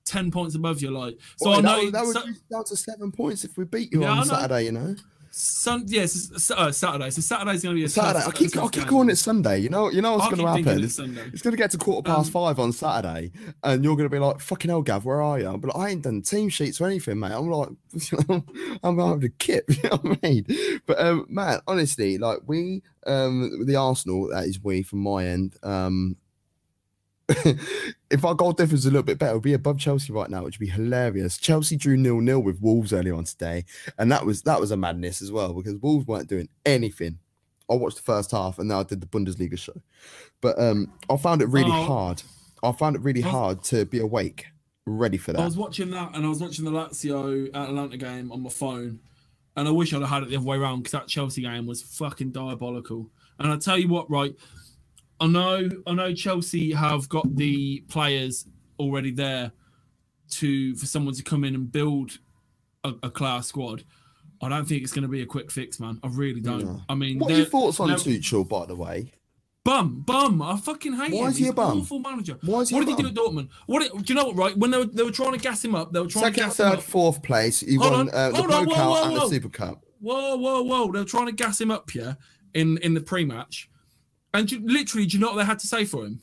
[0.06, 0.90] ten points above you.
[0.92, 3.92] Like, so well, I know that, would so, down to seven points if we beat
[3.92, 4.64] you yeah, on Saturday.
[4.64, 4.96] You know.
[5.36, 7.10] Sun, yes, uh, Saturday.
[7.10, 8.24] So Saturday's going to be a Saturday.
[8.24, 9.58] I keep, I keep calling it Sunday.
[9.58, 10.84] You know, you know what's going to happen.
[10.84, 13.32] It's, it's going to get to quarter past um, five on Saturday,
[13.64, 15.90] and you're going to be like, "Fucking hell, Gav, where are you?" But like, I
[15.90, 17.32] ain't done team sheets or anything, mate.
[17.32, 17.68] I'm like,
[18.84, 19.64] I'm having to kip.
[19.74, 20.80] You know what I mean?
[20.86, 25.56] But um, man, honestly, like we, um, the Arsenal, that is we from my end.
[25.64, 26.16] Um,
[27.28, 30.44] if our goal difference is a little bit better, we'd be above Chelsea right now,
[30.44, 31.38] which would be hilarious.
[31.38, 33.64] Chelsea drew nil nil with Wolves earlier on today,
[33.98, 37.18] and that was that was a madness as well because Wolves weren't doing anything.
[37.70, 39.80] I watched the first half and then I did the Bundesliga show,
[40.42, 41.84] but um, I found it really oh.
[41.84, 42.22] hard.
[42.62, 44.46] I found it really hard to be awake,
[44.84, 45.40] ready for that.
[45.40, 49.00] I was watching that, and I was watching the Lazio Atalanta game on my phone,
[49.56, 51.66] and I wish I'd have had it the other way around because that Chelsea game
[51.66, 53.10] was fucking diabolical.
[53.38, 54.34] And I tell you what, right,
[55.20, 58.46] I know, I know Chelsea have got the players
[58.78, 59.52] already there
[60.32, 62.18] to for someone to come in and build
[62.82, 63.84] a, a class squad.
[64.42, 65.98] I don't think it's going to be a quick fix, man.
[66.02, 66.66] I really don't.
[66.66, 66.80] Yeah.
[66.88, 69.12] I mean, what are your thoughts on Tuchel, by the way?
[69.64, 70.42] Bum, bum.
[70.42, 71.28] I fucking hate Why him.
[71.28, 71.80] is he He's a bum?
[71.80, 72.36] Awful manager.
[72.42, 73.48] Why is he what did he do at Dortmund?
[73.66, 74.26] What do you know?
[74.26, 76.24] What right when they were, they were trying to gas him up, they were trying
[76.24, 76.82] Second, to gas third, him up.
[76.82, 77.60] fourth place.
[77.60, 79.82] He Hold won uh, the and the Super Cup.
[80.00, 80.92] Whoa, whoa, whoa!
[80.92, 82.18] They were trying to gas him up here
[82.52, 83.70] in in the pre-match,
[84.34, 86.20] and you, literally, do you know what they had to say for him?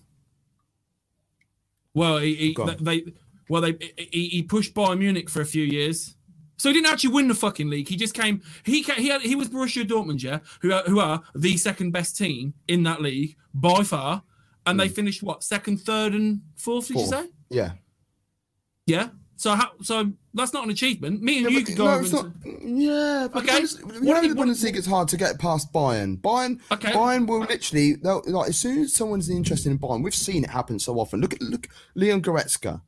[1.93, 3.05] Well, he, he they,
[3.49, 6.15] well they he, he pushed Bayern Munich for a few years.
[6.57, 7.87] So he didn't actually win the fucking league.
[7.87, 8.41] He just came.
[8.63, 12.15] He he had, he was Borussia Dortmund, yeah, who are, who are the second best
[12.15, 14.21] team in that league by far,
[14.67, 14.83] and mm.
[14.83, 16.87] they finished what second, third, and fourth.
[16.87, 17.11] Did fourth.
[17.11, 17.29] you say?
[17.49, 17.71] Yeah.
[18.85, 19.09] Yeah.
[19.37, 21.21] So how, so that's not an achievement.
[21.21, 22.07] Me and yeah, you could go no, over.
[22.07, 23.27] Not, yeah.
[23.35, 23.61] okay.
[23.61, 26.19] What know the Bundesliga it's hard to get past Bayern.
[26.21, 26.59] Bayern.
[26.71, 26.91] Okay.
[26.91, 30.79] Bayern will literally like as soon as someone's interested in Bayern, we've seen it happen
[30.79, 31.19] so often.
[31.21, 32.81] Look at look Leon Goretzka,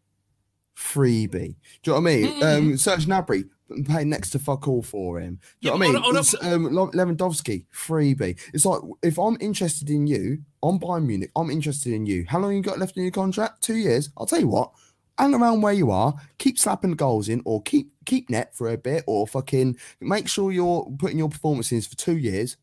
[0.77, 1.31] freebie.
[1.31, 2.27] Do you know what I mean?
[2.27, 2.43] Mm-hmm.
[2.43, 3.49] Um, Serge Gnabry
[3.85, 5.39] paying next to fuck all for him.
[5.61, 6.17] Do you yeah, know what I mean?
[6.17, 8.39] It's, um, Lewandowski, freebie.
[8.53, 11.31] It's like if I'm interested in you, I'm Bayern Munich.
[11.35, 12.25] I'm interested in you.
[12.27, 13.61] How long you got left in your contract?
[13.61, 14.11] Two years.
[14.17, 14.71] I'll tell you what
[15.17, 18.77] hang around where you are, keep slapping goals in, or keep keep net for a
[18.77, 22.57] bit, or fucking make sure you're putting your performances for two years,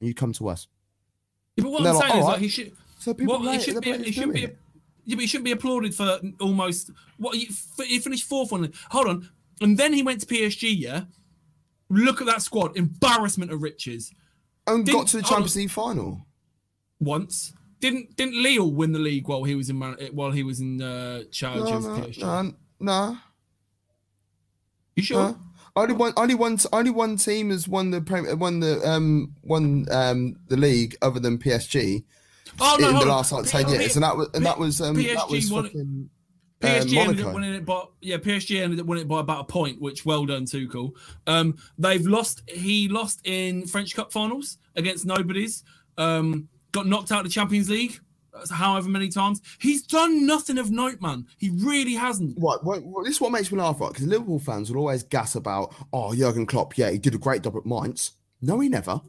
[0.00, 0.68] and you come to us.
[1.56, 2.32] Yeah, but what I'm like, saying is right.
[2.32, 2.72] like he should.
[2.98, 3.98] So people, well, he should be.
[4.04, 4.48] He should be.
[5.04, 7.48] Yeah, but he shouldn't be applauded for almost what he,
[7.84, 8.72] he finished fourth on.
[8.90, 10.74] Hold on, and then he went to PSG.
[10.76, 11.02] Yeah,
[11.88, 14.12] look at that squad, embarrassment of riches.
[14.66, 16.26] And Didn't, got to the Champions League final
[16.98, 17.52] once.
[17.80, 19.80] Didn't didn't Lille win the league while he was in
[20.12, 22.20] while he was in uh, charge no, of no, PSG?
[22.20, 23.18] No, no.
[24.94, 25.18] You sure?
[25.18, 25.38] No.
[25.76, 30.36] Only one, only one, only one team has won the won the um won um
[30.48, 32.02] the league other than PSG.
[32.58, 34.96] Oh, no, in the last like ten years, and that was and that was um
[34.96, 36.10] PSG that was won fucking,
[36.60, 38.16] PSG um, ended up winning it by yeah.
[38.16, 40.92] PSG ended up winning it by about a point, which well done, Tuchel.
[41.26, 42.42] Um, they've lost.
[42.48, 45.62] He lost in French Cup finals against nobodies.
[45.98, 47.98] Um, got knocked out of the Champions League
[48.34, 49.40] uh, however many times.
[49.58, 51.26] He's done nothing of note, man.
[51.38, 52.36] He really hasn't.
[52.38, 52.58] Right.
[52.62, 53.88] Well, well this is what makes me laugh, right?
[53.88, 57.42] Because Liverpool fans will always gas about, oh, Jurgen Klopp, yeah, he did a great
[57.42, 58.12] job at Mainz.
[58.42, 59.00] No, he never.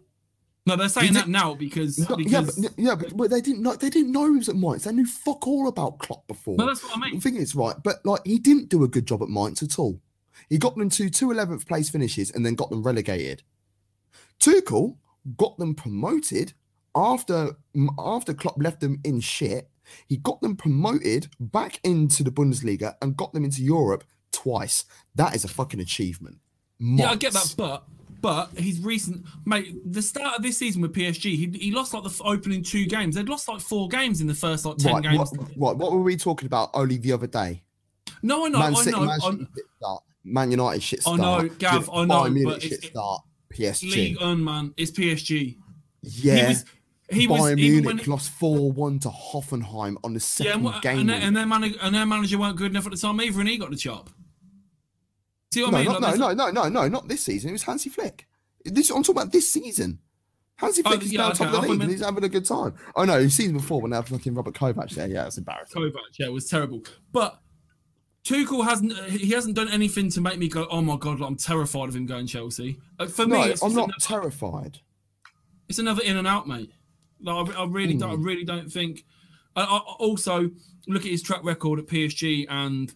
[0.66, 2.58] No, they're saying that now because, no, because...
[2.58, 4.84] yeah, but, yeah, but, but, they didn't know they didn't know he was at Mainz.
[4.84, 6.58] They knew fuck all about Klopp before.
[6.58, 7.16] No, that's what I mean.
[7.16, 9.80] The thing is, right, but like he didn't do a good job at Mainz at
[9.80, 10.02] all.
[10.50, 13.44] He got them to two 11th place finishes and then got them relegated.
[14.42, 14.98] Tuchel
[15.38, 16.54] got them promoted
[16.98, 17.52] after
[18.00, 19.70] after Klopp left them in shit,
[20.08, 24.86] he got them promoted back into the Bundesliga and got them into Europe twice.
[25.16, 26.38] That is a fucking achievement.
[26.80, 27.04] Months.
[27.04, 27.84] Yeah, I get that, but
[28.22, 32.04] but his recent mate, the start of this season with PSG, he, he lost like
[32.04, 33.16] the opening two games.
[33.16, 35.32] They'd lost like four games in the first like ten right, games.
[35.32, 37.64] What, what, what were we talking about only the other day?
[38.22, 39.06] No, I know, Man I know.
[39.06, 39.48] Man, City
[40.24, 41.20] Man United shit start.
[41.20, 43.22] I know, Gav, I know, Munich shit it, start.
[43.54, 43.92] PSG.
[43.92, 44.74] League Un man.
[44.78, 45.58] It's PSG.
[46.02, 46.36] yeah.
[46.36, 46.66] He was.
[47.10, 50.52] He was Bayern even Munich when, lost 4 1 to Hoffenheim on the yeah, second
[50.54, 51.00] and, what- game.
[51.00, 53.40] and, their, and, their manager, and their manager weren't good enough at the time either,
[53.40, 54.10] and he got the chop.
[55.54, 55.92] See what no, I mean?
[55.94, 57.50] not, Like, no, no, no, no, no, not this season.
[57.50, 58.28] It was Hansi Flick.
[58.66, 60.00] This I'm talking about this season.
[60.58, 62.30] Hansi Oh, Flick is yeah, now okay, top of the league and he's having a
[62.30, 62.74] good time.
[62.96, 65.82] Oh no, the season before when they had fucking Robert Kovac there, yeah, it's embarrassing.
[65.82, 66.82] Kovac, yeah, it was terrible.
[67.14, 67.40] But
[68.26, 71.38] Tuchel hasn't he hasn't done anything to make me go, oh my god, like, I'm
[71.38, 72.78] terrified of him going Chelsea.
[73.00, 74.80] Uh, for No, me, it's, I'm not terrified.
[75.70, 76.72] it's another in and out, mate.
[77.22, 78.12] Like, I, I really don't.
[78.12, 78.24] I Hmm.
[78.24, 79.06] really don't think.
[79.56, 80.50] I, I also
[80.88, 82.94] look at his track record at PSG and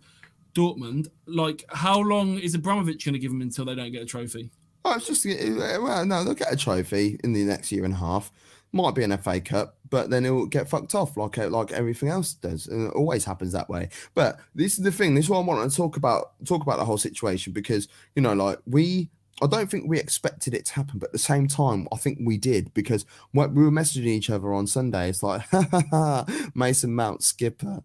[0.54, 1.08] Dortmund.
[1.26, 4.52] Like, how long is Abramovich going to give him until they don't get a trophy?
[4.84, 7.98] Oh, it's just well, no, they'll get a trophy in the next year and a
[7.98, 8.32] half.
[8.74, 12.08] Might be an FA Cup, but then it'll get fucked off like uh, like everything
[12.10, 13.90] else does, and it always happens that way.
[14.16, 15.14] But this is the thing.
[15.14, 16.34] This is what I want to talk about.
[16.46, 19.10] Talk about the whole situation because you know, like we.
[19.42, 22.20] I don't think we expected it to happen, but at the same time, I think
[22.22, 25.10] we did because we were messaging each other on Sunday.
[25.10, 25.42] It's like
[26.56, 27.82] Mason Mount skipper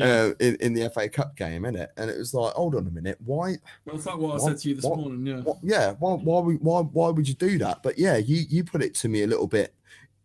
[0.00, 1.88] uh, in, in the FA Cup game, innit?
[1.96, 3.56] And it was like, hold on a minute, why?
[3.84, 5.26] Well, that's like what I said to you this what- morning.
[5.26, 5.40] Yeah.
[5.42, 7.82] What, yeah, why, why, would- why, why would you do that?
[7.82, 9.74] But yeah, you you put it to me a little bit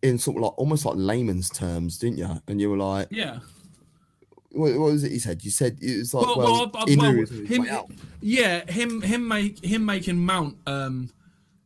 [0.01, 2.41] in sort of like almost like layman's terms, didn't you?
[2.47, 3.39] And you were like, Yeah.
[4.53, 5.11] What, what was it?
[5.11, 7.37] You said you said it was like, Well, well, well, uh, well, he was on
[7.37, 7.67] his him,
[8.21, 11.09] yeah, him, him, make him making Mount um,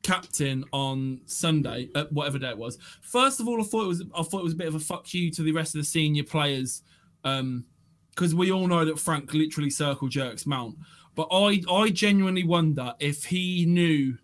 [0.03, 2.77] captain on Sunday, uh, whatever day it was.
[3.01, 4.79] First of all, I thought it was, I thought it was a bit of a
[4.79, 6.83] fuck you to the rest of the senior players,
[7.23, 10.77] because we all know that Frank literally circle jerks Mount.
[11.15, 14.17] But I, I genuinely wonder if he knew,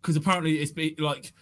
[0.00, 1.32] because apparently it's be, like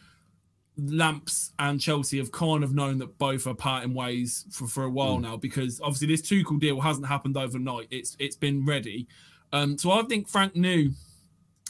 [0.88, 4.90] Lamps and Chelsea have kind of known that both are parting ways for, for a
[4.90, 7.88] while now because obviously this Tuchel deal hasn't happened overnight.
[7.90, 9.06] It's it's been ready.
[9.52, 10.92] Um, so I think Frank knew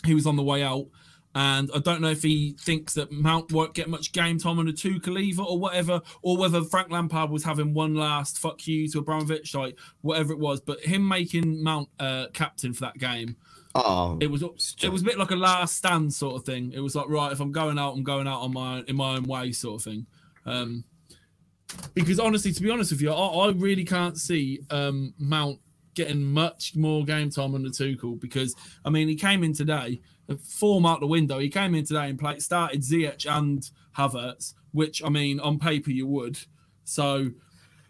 [0.05, 0.87] he was on the way out,
[1.35, 4.73] and I don't know if he thinks that Mount won't get much game time under
[4.73, 8.99] Tuchel either, or whatever, or whether Frank Lampard was having one last fuck you to
[8.99, 10.61] Abramovich, like whatever it was.
[10.61, 13.37] But him making Mount uh, captain for that game,
[13.75, 14.43] Oh, it was
[14.83, 16.73] it was a bit like a last stand sort of thing.
[16.73, 19.15] It was like right, if I'm going out, I'm going out on my in my
[19.17, 20.07] own way sort of thing.
[20.45, 20.85] Um,
[21.95, 25.61] because honestly, to be honest with you, I, I really can't see um, Mount
[25.95, 28.55] getting much more game time under Tuchel because
[28.85, 31.39] I mean he came in today, uh, form out the window.
[31.39, 35.91] He came in today and played started Ziyech and Havertz, which I mean on paper
[35.91, 36.39] you would.
[36.85, 37.31] So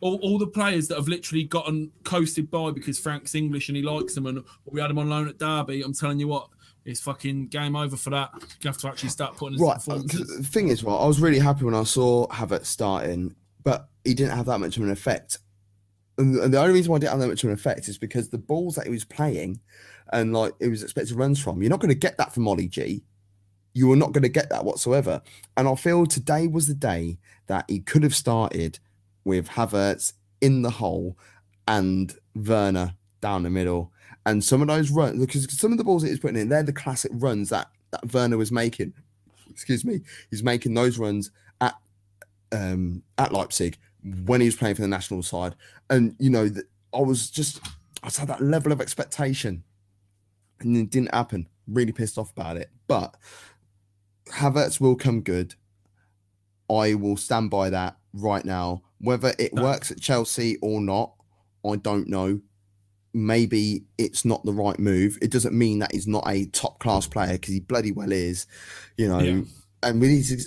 [0.01, 3.83] all, all the players that have literally gotten coasted by because Frank's English and he
[3.83, 5.83] likes them, and we had him on loan at Derby.
[5.83, 6.49] I'm telling you what,
[6.85, 8.31] it's fucking game over for that.
[8.61, 9.77] You have to actually start putting in right.
[9.89, 9.97] uh.
[9.97, 14.15] The thing is, right, I was really happy when I saw Havertz starting, but he
[14.15, 15.39] didn't have that much of an effect.
[16.19, 17.89] And the- and the only reason why I didn't have that much of an effect
[17.89, 19.61] is because the balls that he was playing
[20.13, 22.69] and like it was expected runs from, you're not going to get that from Ollie
[22.69, 23.05] G.
[23.73, 25.23] You are not going to get that whatsoever.
[25.57, 28.81] And I feel today was the day that he could have started
[29.31, 31.17] with Havertz in the hole
[31.69, 33.93] and Werner down the middle.
[34.27, 36.65] And some of those runs, because some of the balls that he's putting in, they're
[36.65, 38.93] the classic runs that, that Werner was making.
[39.49, 40.01] Excuse me.
[40.31, 41.75] He's making those runs at
[42.51, 43.79] um, at Leipzig
[44.25, 45.55] when he was playing for the national side.
[45.89, 46.51] And, you know,
[46.93, 47.61] I was just,
[48.03, 49.63] I just had that level of expectation.
[50.61, 51.49] And it didn't happen.
[51.69, 52.71] Really pissed off about it.
[52.89, 53.15] But
[54.31, 55.55] Havertz will come good.
[56.71, 58.83] I will stand by that right now.
[59.01, 59.63] Whether it No.
[59.63, 61.15] works at Chelsea or not,
[61.67, 62.41] I don't know.
[63.13, 65.19] Maybe it's not the right move.
[65.21, 68.47] It doesn't mean that he's not a top class player because he bloody well is,
[68.97, 69.19] you know.
[69.19, 69.41] Yeah.
[69.83, 70.39] And we need to,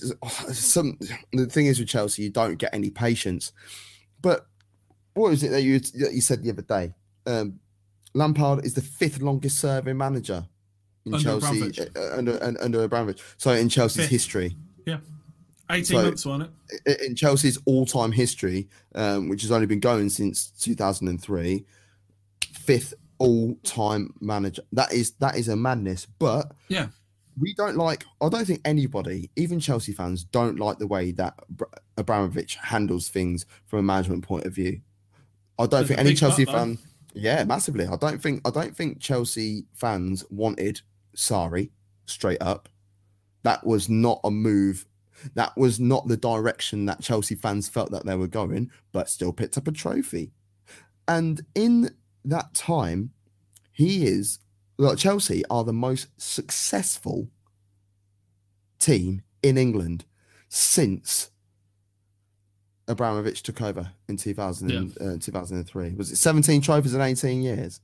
[0.54, 0.98] some.
[1.34, 3.52] The thing is with Chelsea, you don't get any patience.
[4.22, 4.48] But
[5.16, 6.94] what was it that you that you said the other day?
[7.26, 7.60] Um,
[8.14, 10.46] Lampard is the fifth longest serving manager
[11.06, 11.80] in Under Chelsea Abramovich.
[11.98, 13.22] uh, under un- under Abramovich.
[13.38, 14.12] So in Chelsea's Fifth.
[14.12, 14.56] history,
[15.70, 16.52] 18 so- months, wasn't
[16.86, 17.02] it?
[17.02, 21.66] in Chelsea's all-time history, um, which has only been going since 2003,
[22.52, 24.64] fifth all-time manager.
[24.74, 26.06] That is that is a madness.
[26.20, 26.88] But Yeah.
[27.40, 28.04] we don't like.
[28.22, 31.40] I don't think anybody, even Chelsea fans, don't like the way that
[31.98, 34.82] Abramovich handles things from a management point of view.
[35.58, 36.52] I don't There's think any Chelsea though.
[36.52, 36.78] fan.
[37.14, 37.86] Yeah, massively.
[37.86, 38.42] I don't think.
[38.46, 40.82] I don't think Chelsea fans wanted
[41.16, 41.70] Sarri
[42.06, 42.68] straight up.
[43.44, 44.86] That was not a move.
[45.36, 49.34] That was not the direction that Chelsea fans felt that they were going, but still
[49.34, 50.32] picked up a trophy.
[51.08, 51.96] And in
[52.26, 53.12] that time,
[53.72, 54.40] he is
[54.78, 57.30] well, Chelsea are the most successful
[58.80, 60.06] team in England
[60.50, 61.30] since
[62.88, 65.94] Abramovich took over in 2000 and, uh, 2003.
[65.96, 67.80] Was it 17 trophies in 18 years?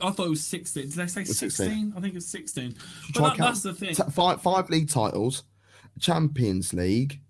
[0.00, 0.84] I thought it was 16.
[0.84, 1.50] Did they say 16.
[1.50, 1.92] 16?
[1.96, 2.74] I think it was 16.
[3.14, 3.94] But that, that's the thing.
[3.94, 5.44] T- five five league titles,
[5.98, 7.20] Champions League,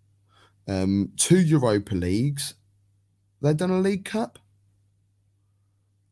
[0.67, 2.55] um, two Europa Leagues.
[3.41, 4.39] They've done a League Cup.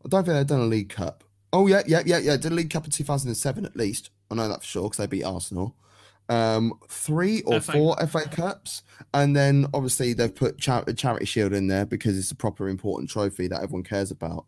[0.05, 1.25] I don't think they've done a League Cup.
[1.53, 2.37] Oh yeah, yeah, yeah, yeah.
[2.37, 4.11] Did a League Cup in two thousand and seven at least.
[4.31, 5.77] I know that for sure because they beat Arsenal.
[6.29, 8.83] Um, three or FA four FA Cups,
[9.15, 13.11] and then obviously they've put char- Charity Shield in there because it's a proper important
[13.11, 14.47] trophy that everyone cares about.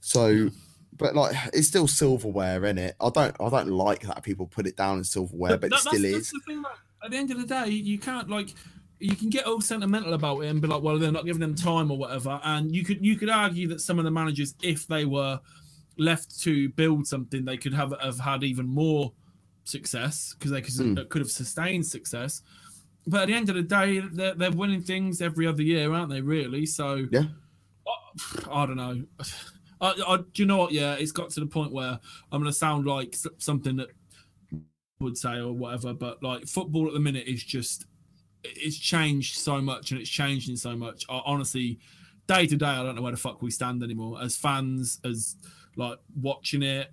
[0.00, 0.50] So,
[0.96, 2.94] but like it's still silverware in it.
[3.00, 5.80] I don't, I don't like that people put it down as silverware, but, that- it
[5.80, 6.12] still is.
[6.14, 8.54] That's the thing, like, at the end of the day, you can't like
[9.00, 11.54] you can get all sentimental about it and be like, well, they're not giving them
[11.54, 12.40] time or whatever.
[12.44, 15.40] And you could you could argue that some of the managers, if they were
[15.98, 19.12] left to build something, they could have have had even more
[19.64, 21.08] success because they could, Mm.
[21.08, 22.42] could have sustained success.
[23.06, 26.10] But at the end of the day, they're, they're winning things every other year, aren't
[26.10, 26.20] they?
[26.20, 26.64] Really?
[26.66, 27.24] So Yeah.
[27.86, 29.02] I, I don't know.
[29.80, 30.72] I, I, do you know what?
[30.72, 31.98] Yeah, it's got to the point where
[32.32, 33.88] I'm going to sound like something that
[35.04, 37.86] would say or whatever, but like football at the minute is just
[38.44, 41.04] it's changed so much and it's changing so much.
[41.08, 41.78] I, honestly,
[42.26, 45.36] day to day, I don't know where the fuck we stand anymore as fans, as
[45.76, 46.92] like watching it.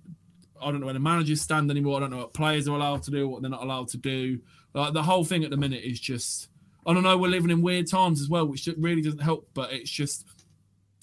[0.60, 1.96] I don't know where the managers stand anymore.
[1.96, 4.38] I don't know what players are allowed to do, what they're not allowed to do.
[4.74, 6.48] Like the whole thing at the minute is just.
[6.84, 7.16] I don't know.
[7.16, 9.48] We're living in weird times as well, which really doesn't help.
[9.54, 10.26] But it's just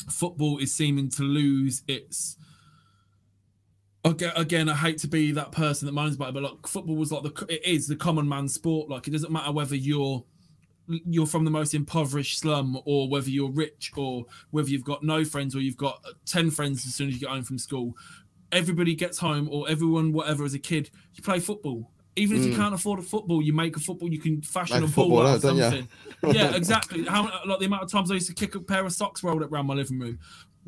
[0.10, 2.38] football is seeming to lose its.
[4.06, 7.12] Again, I hate to be that person that moans about it, but like football was
[7.12, 8.90] like the it is the common man sport.
[8.90, 10.24] Like it doesn't matter whether you're
[10.88, 15.24] you're from the most impoverished slum or whether you're rich or whether you've got no
[15.24, 17.96] friends or you've got uh, 10 friends as soon as you get home from school
[18.52, 22.56] everybody gets home or everyone whatever as a kid you play football even if you
[22.56, 24.82] can't afford a football you make a football you can fashion Mm.
[24.82, 25.70] Make a ball football, out of don't ya?
[25.70, 25.88] something
[26.36, 28.92] yeah exactly how like the amount of times i used to kick a pair of
[28.92, 30.20] socks rolled up around my living room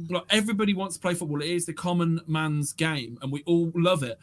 [0.10, 3.72] like everybody wants to play football it is the common man's game and we all
[3.76, 4.18] love it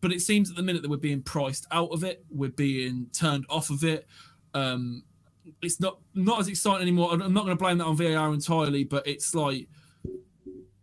[0.00, 3.06] but it seems at the minute that we're being priced out of it we're being
[3.12, 4.06] turned off of it
[4.54, 5.02] um
[5.62, 7.10] it's not not as exciting anymore.
[7.12, 9.68] I'm not going to blame that on VAR entirely, but it's like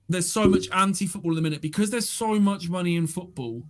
[0.09, 3.63] there's so much anti-football in the minute because there's so much money in football.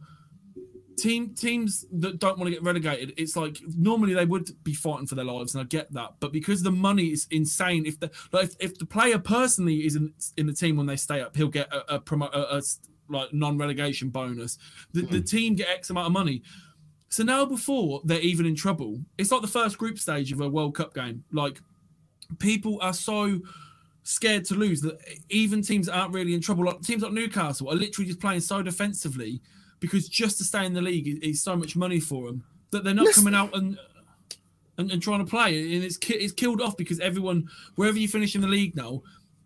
[0.97, 5.07] Team teams that don't want to get relegated, it's like normally they would be fighting
[5.07, 6.15] for their lives, and I get that.
[6.19, 9.95] But because the money is insane, if the like if, if the player personally is
[9.95, 12.61] in, in the team when they stay up, he'll get a, a promo a, a
[13.09, 14.57] like non-relegation bonus.
[14.93, 15.23] The, the hmm.
[15.23, 16.41] team get X amount of money.
[17.09, 20.49] So now before they're even in trouble, it's like the first group stage of a
[20.49, 21.23] World Cup game.
[21.31, 21.61] Like
[22.39, 23.39] people are so
[24.03, 27.75] scared to lose that even teams aren't really in trouble, like teams like Newcastle, are
[27.75, 29.41] literally just playing so defensively
[29.79, 32.83] because just to stay in the league is, is so much money for them that
[32.83, 33.77] they're not Listen- coming out and,
[34.77, 35.75] and and trying to play.
[35.75, 39.01] And it's ki- it's killed off because everyone wherever you finish in the league now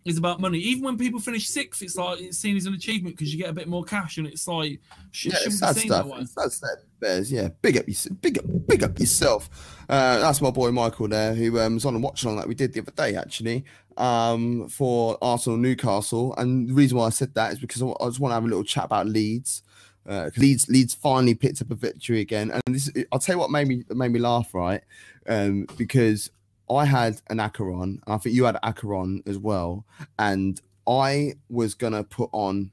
[0.06, 0.58] is about money.
[0.58, 3.50] Even when people finish sixth, it's like it's seen as an achievement because you get
[3.50, 6.08] a bit more cash, and it's like sh- Yeah, shouldn't it's sad stuff.
[6.08, 6.20] that.
[6.20, 6.70] It's sad stuff.
[7.00, 7.48] Bears, yeah.
[7.62, 9.48] Big up, your- big up, big up yourself.
[9.88, 12.54] Uh, that's my boy Michael there, who um, was on and watching along that we
[12.54, 13.64] did the other day actually
[13.98, 16.34] um, for Arsenal Newcastle.
[16.36, 18.44] And the reason why I said that is because I I just want to have
[18.44, 19.62] a little chat about Leeds.
[20.08, 23.50] Uh, Leeds, Leeds finally picked up a victory again, and this I'll tell you what
[23.50, 24.82] made me made me laugh, right?
[25.28, 26.30] Um, because
[26.70, 29.84] I had an Acheron, and I think you had Acheron as well,
[30.18, 32.72] and I was gonna put on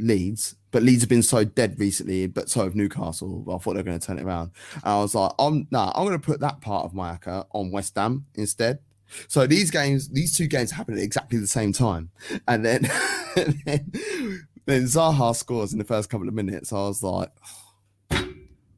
[0.00, 3.44] Leeds, but Leeds have been so dead recently, but so have Newcastle.
[3.48, 4.50] I thought they were going to turn it around.
[4.74, 7.46] And I was like, I'm nah, I'm going to put that part of my acca
[7.52, 8.80] on West Ham instead.
[9.28, 12.10] So these games, these two games happened at exactly the same time,
[12.48, 12.90] and then
[13.36, 16.72] and then, then Zaha scores in the first couple of minutes.
[16.72, 17.30] I was like,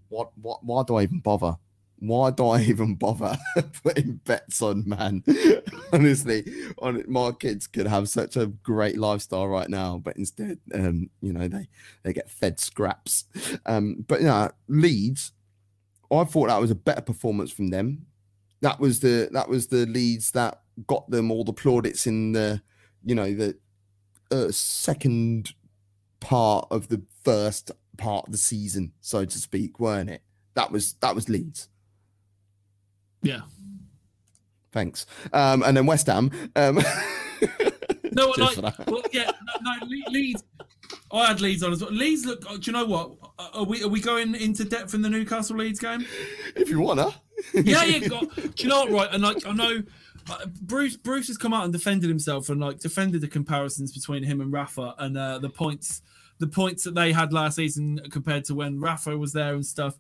[0.09, 1.57] what, what, why do I even bother?
[1.99, 3.37] Why do I even bother
[3.83, 5.23] putting bets on, man?
[5.93, 6.45] Honestly,
[6.79, 11.33] on my kids could have such a great lifestyle right now, but instead, um, you
[11.33, 11.69] know, they
[12.03, 13.25] they get fed scraps.
[13.65, 15.33] Um, but you know, Leeds,
[16.11, 18.07] I thought that was a better performance from them.
[18.61, 22.61] That was the that was the Leeds that got them all the plaudits in the,
[23.05, 23.57] you know, the
[24.31, 25.55] uh, second
[26.21, 30.23] part of the first part of the season, so to speak, weren't it?
[30.55, 31.69] That was that was Leeds.
[33.23, 33.43] Yeah.
[34.73, 35.07] Thanks.
[35.33, 36.31] Um, and then West Ham.
[36.55, 36.81] Um,
[38.17, 38.57] No, like,
[38.87, 40.43] well, yeah, no, no, Le- Leeds.
[41.13, 41.93] I had Leeds on as well.
[41.93, 42.49] Leeds look.
[42.49, 43.13] Do you know what?
[43.53, 46.07] Are we are we going into depth in the Newcastle Leeds game?
[46.55, 47.11] if you wanna.
[47.53, 48.09] Yeah, yeah.
[48.09, 48.91] Got, do you know what?
[48.91, 49.83] Right, and like I know.
[50.63, 54.41] Bruce Bruce has come out and defended himself and like defended the comparisons between him
[54.41, 56.03] and Rafa and uh, the points
[56.39, 59.97] the points that they had last season compared to when Rafa was there and stuff.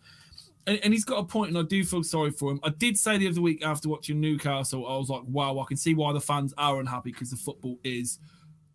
[0.66, 2.61] And, and he's got a point, and I do feel sorry for him.
[2.62, 5.77] I did say the other week after watching Newcastle, I was like, wow, I can
[5.77, 8.18] see why the fans are unhappy because the football is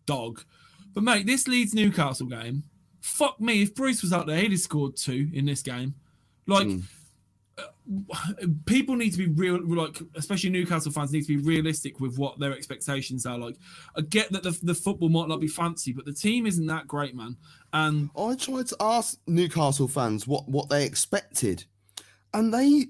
[0.06, 0.42] dog.
[0.94, 2.64] But mate, this Leeds Newcastle game,
[3.00, 5.94] fuck me, if Bruce was out there, he'd have scored two in this game.
[6.46, 6.82] Like Mm.
[8.66, 12.38] People need to be real like especially Newcastle fans need to be realistic with what
[12.38, 13.56] their expectations are like.
[13.96, 16.86] I get that the, the football might not be fancy, but the team isn't that
[16.86, 17.36] great, man.
[17.72, 21.64] And I tried to ask Newcastle fans what what they expected,
[22.34, 22.86] and they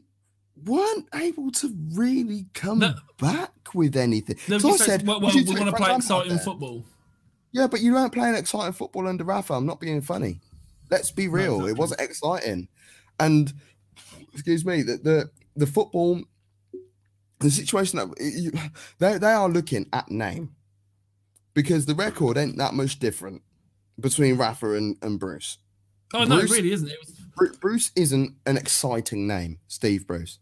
[0.65, 2.95] weren't able to really come No.
[3.19, 4.37] back with anything.
[4.49, 6.85] they 'Cause I said, well, well you we want to play exciting football.
[7.53, 9.55] Yeah, but you weren't playing exciting football under Rafa.
[9.55, 10.41] I'm not being funny.
[10.91, 11.55] Let's be real.
[11.55, 11.71] exactly.
[11.73, 12.69] It wasn't exciting.
[13.21, 13.53] And
[14.33, 16.21] excuse me, the the, the football,
[17.41, 18.53] the situation that you,
[18.99, 20.55] they they are looking at name
[21.55, 23.43] because the record ain't that much different
[24.01, 25.59] between Rafa and, and Bruce.
[26.15, 26.89] Oh no, it Bruce- really isn't.
[26.89, 30.39] It was Bruce isn't an exciting name, Steve Bruce.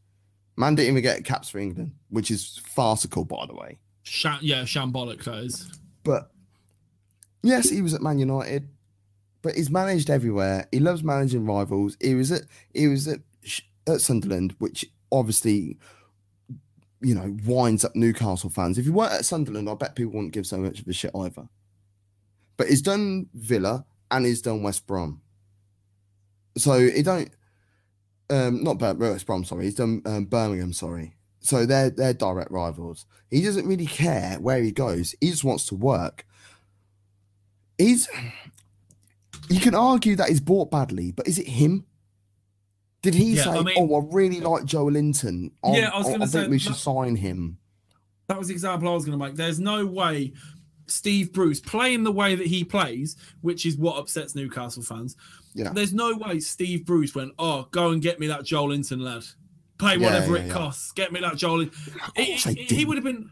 [0.57, 3.78] Man didn't even get caps for England, which is farcical, by the way.
[4.03, 5.70] sha- yeah, shambolic that is.
[6.03, 6.30] But
[7.43, 8.68] yes, he was at Man United,
[9.43, 10.66] but he's managed everywhere.
[10.72, 11.97] He loves managing rivals.
[12.01, 12.43] He was at
[12.74, 13.22] he was at, Sh-
[13.87, 15.78] at Sunderland, which obviously
[17.01, 18.78] you know winds up Newcastle fans.
[18.78, 21.12] If you weren't at Sunderland, I bet people wouldn't give so much of a shit
[21.14, 21.49] either.
[22.57, 25.22] But he's done Villa and he's done West Brom,
[26.57, 27.31] so he don't.
[28.28, 29.64] Um, not Bir- West Brom, sorry.
[29.64, 31.14] He's done um, Birmingham, sorry.
[31.41, 33.07] So they're they're direct rivals.
[33.31, 35.14] He doesn't really care where he goes.
[35.20, 36.26] He just wants to work.
[37.78, 38.09] He's.
[39.49, 41.87] You can argue that he's bought badly, but is it him?
[43.03, 45.53] Did he Yeah, say, I mean- "Oh, I really like Joelinton.
[45.65, 47.57] I, Yeah, I was gonna I think say we should that- sign him."
[48.29, 49.35] That was the example I was going to make.
[49.35, 50.33] There's no way
[50.87, 55.17] Steve Bruce playing the way that he plays, which is what upsets Newcastle fans.
[55.55, 55.73] Yeah.
[55.73, 59.25] There's no way Steve Bruce went, "Oh, go and get me that Joelinton lad.
[59.79, 60.93] Pay Yeah, whatever yeah, it costs.
[60.93, 63.31] Get me that Joel." Lin-" course He- he, would have been.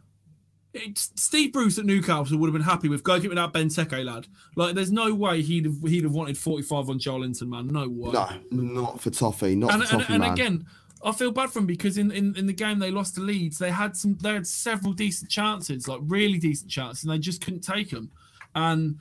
[0.95, 4.27] Steve Bruce at Newcastle would have been happy with go get me that Benteke lad.
[4.57, 7.69] Like, there's no way he'd have he'd have wanted 45 on Joelinton, man.
[7.69, 8.13] No way.
[8.13, 9.55] No, not for Toffee.
[9.55, 10.33] Not and, for and, Toffee, and man.
[10.33, 10.67] again,
[11.05, 13.59] I feel bad for him because in, in, in the game they lost to Leeds,
[13.59, 17.45] they had some they had several decent chances, like really decent chances, and they just
[17.45, 18.11] couldn't take them.
[18.55, 18.97] And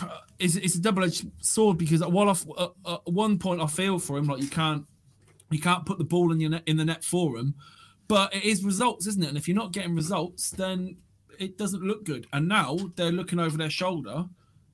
[0.00, 3.38] uh, it's, it's a double edged sword because while I f- uh, uh, at one
[3.38, 4.86] point I feel for him, like you can't
[5.50, 7.54] you can't put the ball in your net, in the net for him,
[8.08, 9.28] but it is results, isn't it?
[9.28, 10.96] And if you're not getting results, then
[11.38, 12.26] it doesn't look good.
[12.32, 14.26] And now they're looking over their shoulder,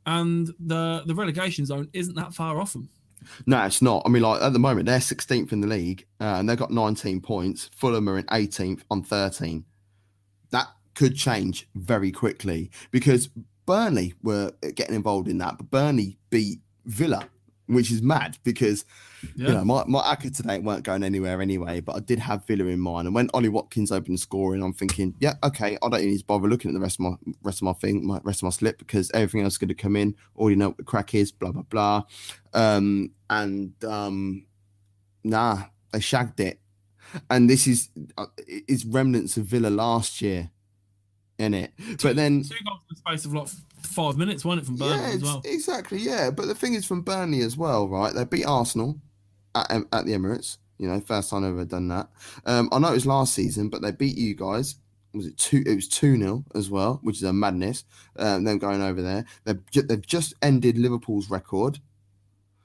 [0.07, 2.89] and the the relegation zone isn't that far off them.
[3.47, 4.03] No, it's not.
[4.05, 6.71] I mean, like at the moment, they're 16th in the league uh, and they've got
[6.71, 7.71] 19 points.
[7.75, 9.65] Fulham are in 18th on 13.
[10.51, 13.29] That could change very quickly because
[13.67, 17.29] Burnley were getting involved in that, but Burnley beat Villa,
[17.75, 18.85] which is mad because
[19.37, 19.49] Yeah.
[19.49, 21.81] you know my, my acca today weren't going anywhere anyway.
[21.81, 25.15] But I did have Villa in mind, and when Ollie Watkins opened scoring, I'm thinking,
[25.21, 27.59] yeah, okay, I don't even need to bother looking at the rest of my rest
[27.59, 29.97] of my thing, my rest of my slip because everything else is going to come
[29.97, 30.15] in.
[30.37, 32.03] Already know what the crack is, blah blah blah.
[32.55, 34.47] Um, and um,
[35.25, 36.61] nah, they shagged it,
[37.31, 38.27] and this is uh,
[38.69, 40.51] is remnants of Villa last year,
[41.39, 41.73] in it.
[42.03, 43.49] But then two goals in the space of like
[43.83, 45.43] five minutes, wasn't it, from Burnley yeah, as well?
[45.45, 45.99] exactly.
[45.99, 48.15] Yeah, but the thing is, from Burnley as well, right?
[48.15, 48.99] They beat Arsenal
[49.55, 50.59] at, at the Emirates.
[50.79, 52.09] You know, first time I've ever done that.
[52.45, 54.77] Um, I know it was last season, but they beat you guys.
[55.15, 55.63] Was it two?
[55.67, 57.85] It was two 0 as well, which is a madness.
[58.17, 59.25] Um, them going over there.
[59.45, 61.79] They've ju- they've just ended Liverpool's record,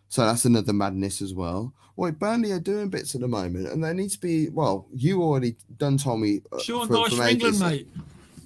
[0.08, 1.74] so that's another madness as well.
[1.98, 4.50] Well, Burnley are doing bits at the moment, and they need to be.
[4.50, 6.42] Well, you already done told me.
[6.52, 7.60] uh, Sean for- Dyche from England, ages.
[7.62, 7.88] mate.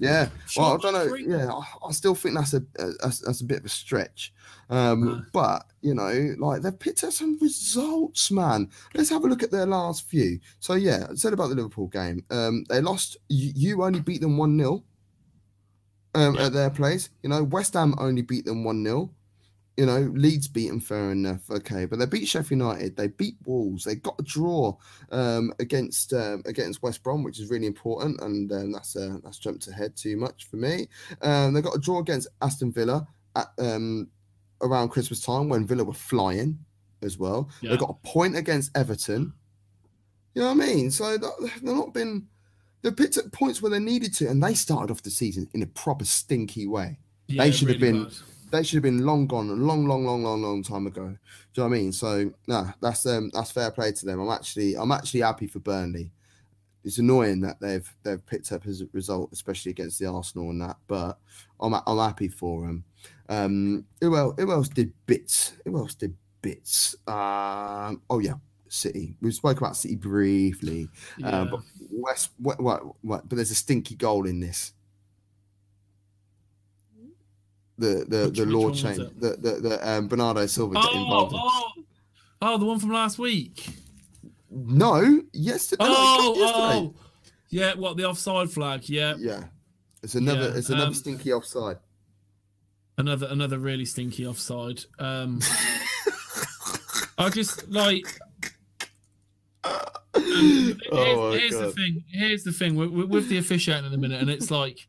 [0.01, 1.15] Yeah, well, I don't know.
[1.15, 4.33] Yeah, I, I still think that's a, a that's, a bit of a stretch.
[4.67, 8.71] Um, but you know, like they've picked up some results, man.
[8.95, 10.39] Let's have a look at their last few.
[10.59, 12.25] So yeah, I said about the Liverpool game.
[12.31, 13.17] Um, they lost.
[13.29, 14.83] You, you only beat them one 0
[16.15, 16.47] um, Yeah.
[16.47, 17.11] at their place.
[17.21, 19.11] You know, West Ham only beat them one 0
[19.77, 23.37] you know, Leeds beat them fair enough, okay, but they beat Sheffield United, they beat
[23.45, 24.75] Wolves, they got a draw
[25.11, 29.39] um, against um, against West Brom, which is really important, and um, that's uh, that's
[29.39, 30.87] jumped ahead too much for me.
[31.21, 34.09] Um, they got a draw against Aston Villa at um,
[34.61, 36.59] around Christmas time when Villa were flying
[37.01, 37.49] as well.
[37.61, 37.71] Yeah.
[37.71, 39.33] They got a point against Everton.
[40.35, 40.91] You know what I mean?
[40.91, 42.27] So they've not been
[42.81, 45.61] they've picked up points where they needed to, and they started off the season in
[45.63, 48.13] a proper stinky way Yeah, should have been- bad.
[48.51, 51.05] They should have been long gone, a long, long, long, long, long time ago.
[51.05, 51.17] Do you
[51.63, 51.91] know what I mean?
[51.91, 54.19] So nah, that's um that's fair play to them.
[54.19, 56.11] I'm actually I'm actually happy for Burnley.
[56.83, 60.61] It's annoying that they've they've picked up as a result, especially against the Arsenal and
[60.61, 60.77] that.
[60.87, 61.17] But
[61.59, 62.83] I'm I'm happy for them.
[63.29, 64.35] Um, who else?
[64.37, 65.53] Who else did bits?
[65.65, 66.95] Who else did bits?
[67.07, 68.35] Um, oh yeah,
[68.67, 69.15] City.
[69.21, 70.87] We spoke about City briefly.
[71.17, 71.27] Yeah.
[71.27, 71.59] Uh, but
[71.91, 74.73] West, what, what, what, but there's a stinky goal in this.
[77.81, 80.85] The the Which- the which law one change, the the, the um, Bernardo Silva get
[80.85, 81.33] Oh, involved.
[81.33, 81.39] in.
[81.41, 81.73] oh,
[82.43, 83.67] oh, the one from last week.
[84.49, 85.83] No, yesterday.
[85.85, 86.89] no, Oh, yesterday.
[86.89, 86.93] oh,
[87.49, 87.73] yeah.
[87.75, 88.87] What the offside flag?
[88.89, 89.45] Yeah, Yeah,
[90.03, 91.77] it's another Yeah, it's another um, stinky offside.
[92.97, 94.81] another another really stinky offside.
[94.99, 95.39] Um,
[97.17, 98.05] I just like.
[99.63, 99.73] and
[100.23, 102.03] here's, Oh my here's the thing.
[102.09, 104.87] Here's the thing with, with, with the officiating in a minute, and it's like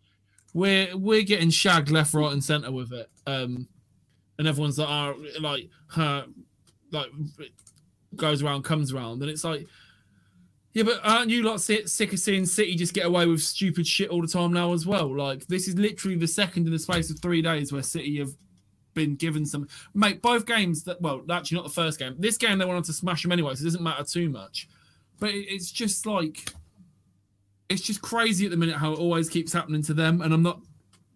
[0.55, 3.11] we're we're getting shagged left, right, and centre with it.
[3.26, 3.68] Um,
[4.38, 6.26] and everyone's like, are like, her,
[6.90, 7.11] like
[8.16, 9.66] goes around, comes around, and it's like.
[10.74, 13.86] Yeah, but aren't you lot sick, sick of seeing City just get away with stupid
[13.86, 15.14] shit all the time now as well?
[15.14, 18.30] Like this is literally the second in the space of three days where City have
[18.94, 19.68] been given some.
[19.94, 22.14] Mate, both games that well, actually not the first game.
[22.18, 24.68] This game they wanted to smash them anyway, so it doesn't matter too much.
[25.18, 26.53] But it's just like
[27.72, 30.42] it's just crazy at the minute how it always keeps happening to them, and I'm
[30.42, 30.60] not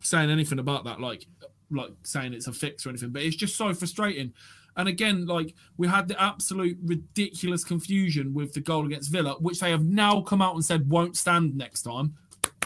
[0.01, 1.27] saying anything about that, like
[1.71, 4.33] like saying it's a fix or anything, but it's just so frustrating.
[4.77, 9.61] And again, like we had the absolute ridiculous confusion with the goal against Villa, which
[9.61, 12.15] they have now come out and said won't stand next time.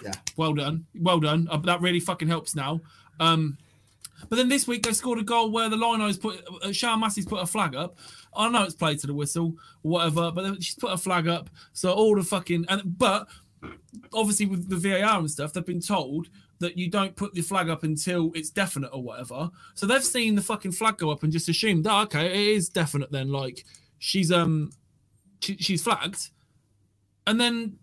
[0.02, 0.12] Yeah.
[0.36, 1.48] Well done, well done.
[1.50, 2.80] Uh, that really fucking helps now.
[3.20, 3.58] Um,
[4.28, 7.26] but then this week they scored a goal where the Linos put uh, Sian Massey's
[7.26, 7.98] put a flag up.
[8.34, 11.48] I know it's played to the whistle, whatever, but then she's put a flag up.
[11.72, 13.28] So all the fucking and but
[14.12, 17.68] obviously with the VAR and stuff, they've been told that you don't put the flag
[17.68, 19.50] up until it's definite or whatever.
[19.74, 22.68] So they've seen the fucking flag go up and just assumed, oh, okay, it is
[22.68, 23.30] definite then.
[23.32, 23.64] Like
[23.98, 24.70] she's um
[25.40, 26.30] she, she's flagged,
[27.26, 27.78] and then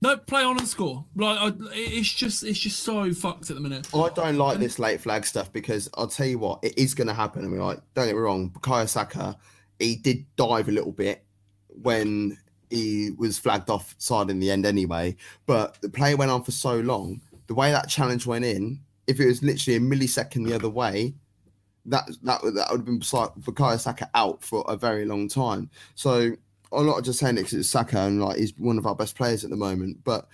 [0.00, 1.04] no play on and score.
[1.16, 3.88] Like I, it's just it's just so fucked at the minute.
[3.94, 7.08] I don't like this late flag stuff because I'll tell you what, it is going
[7.08, 7.44] to happen.
[7.44, 9.36] I mean, like, don't get me wrong, Bukayo Saka,
[9.78, 11.24] he did dive a little bit
[11.68, 12.38] when
[12.74, 15.16] he was flagged offside in the end anyway.
[15.46, 17.20] But the play went on for so long.
[17.46, 21.14] The way that challenge went in, if it was literally a millisecond the other way,
[21.86, 25.68] that that would- that would have been Bukayo Saka out for a very long time.
[25.94, 26.32] So
[26.72, 29.14] I'm not just saying it 'cause it's Saka and like he's one of our best
[29.16, 30.28] players at the moment, but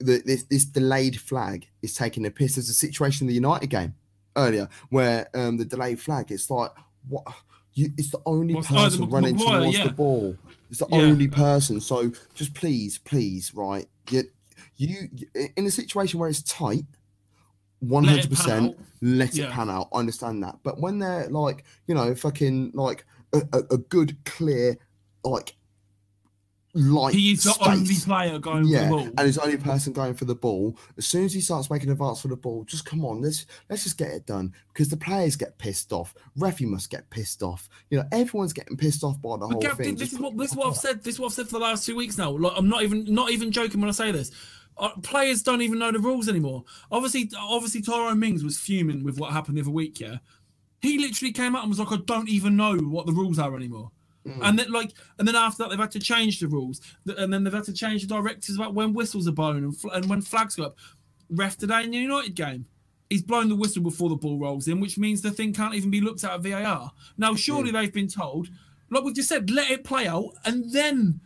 [0.00, 2.56] the, this this delayed flag is taking a piss.
[2.56, 3.94] There's a situation in the United game
[4.36, 6.30] earlier where um, the delayed flag.
[6.30, 6.70] It's like
[7.08, 7.24] what
[7.78, 7.92] you.
[7.96, 9.84] It's the only Well, person running Maguire, towards yeah.
[9.84, 10.36] the ball.
[10.70, 10.98] It's the Yeah.
[10.98, 11.80] only person.
[11.80, 13.88] So just please, please, right?
[14.10, 14.24] You,
[14.76, 15.08] you
[15.56, 16.84] in a situation where it's tight.
[17.80, 18.84] One Let it hundred pan percent, out.
[19.02, 19.88] let it pan out.
[19.92, 24.16] I understand that, but when they're like, you know, fucking like a, a, a good,
[24.24, 24.76] clear,
[25.22, 25.54] like
[26.78, 27.14] light.
[27.14, 29.14] He is the only player going Yeah, for the ball.
[29.18, 30.76] and he's the only person going for the ball.
[30.96, 33.84] As soon as he starts making advance for the ball, just come on, let's let's
[33.84, 36.14] just get it done because the players get pissed off.
[36.36, 37.68] Referee must get pissed off.
[37.90, 39.94] You know, everyone's getting pissed off by the But whole Gav, thing.
[39.96, 41.02] this Just is what this is what I've said.
[41.04, 42.30] This is what I've said for the last two weeks now.
[42.30, 44.30] Like I'm not even not even joking when I say this.
[44.76, 46.64] Uh, players don't even know the rules anymore.
[46.92, 49.98] Obviously, obviously Tyrone Mings was fuming with what happened the other week.
[50.00, 50.18] Yeah,
[50.80, 53.56] he literally came out and was like, "I don't even know what the rules are
[53.56, 53.90] anymore."
[54.26, 54.40] Mm.
[54.42, 57.44] And then like, and then after that, they've had to change the rules, and then
[57.44, 60.20] they've had to change the directives about when whistles are blown and, fl- and when
[60.20, 60.76] flags go up.
[61.30, 62.66] Ref today in the United game,
[63.10, 65.90] he's blown the whistle before the ball rolls in, which means the thing can't even
[65.90, 66.90] be looked at at VAR.
[67.16, 68.48] Now, surely they've been told,
[68.90, 71.20] like we've just said, let it play out, and then,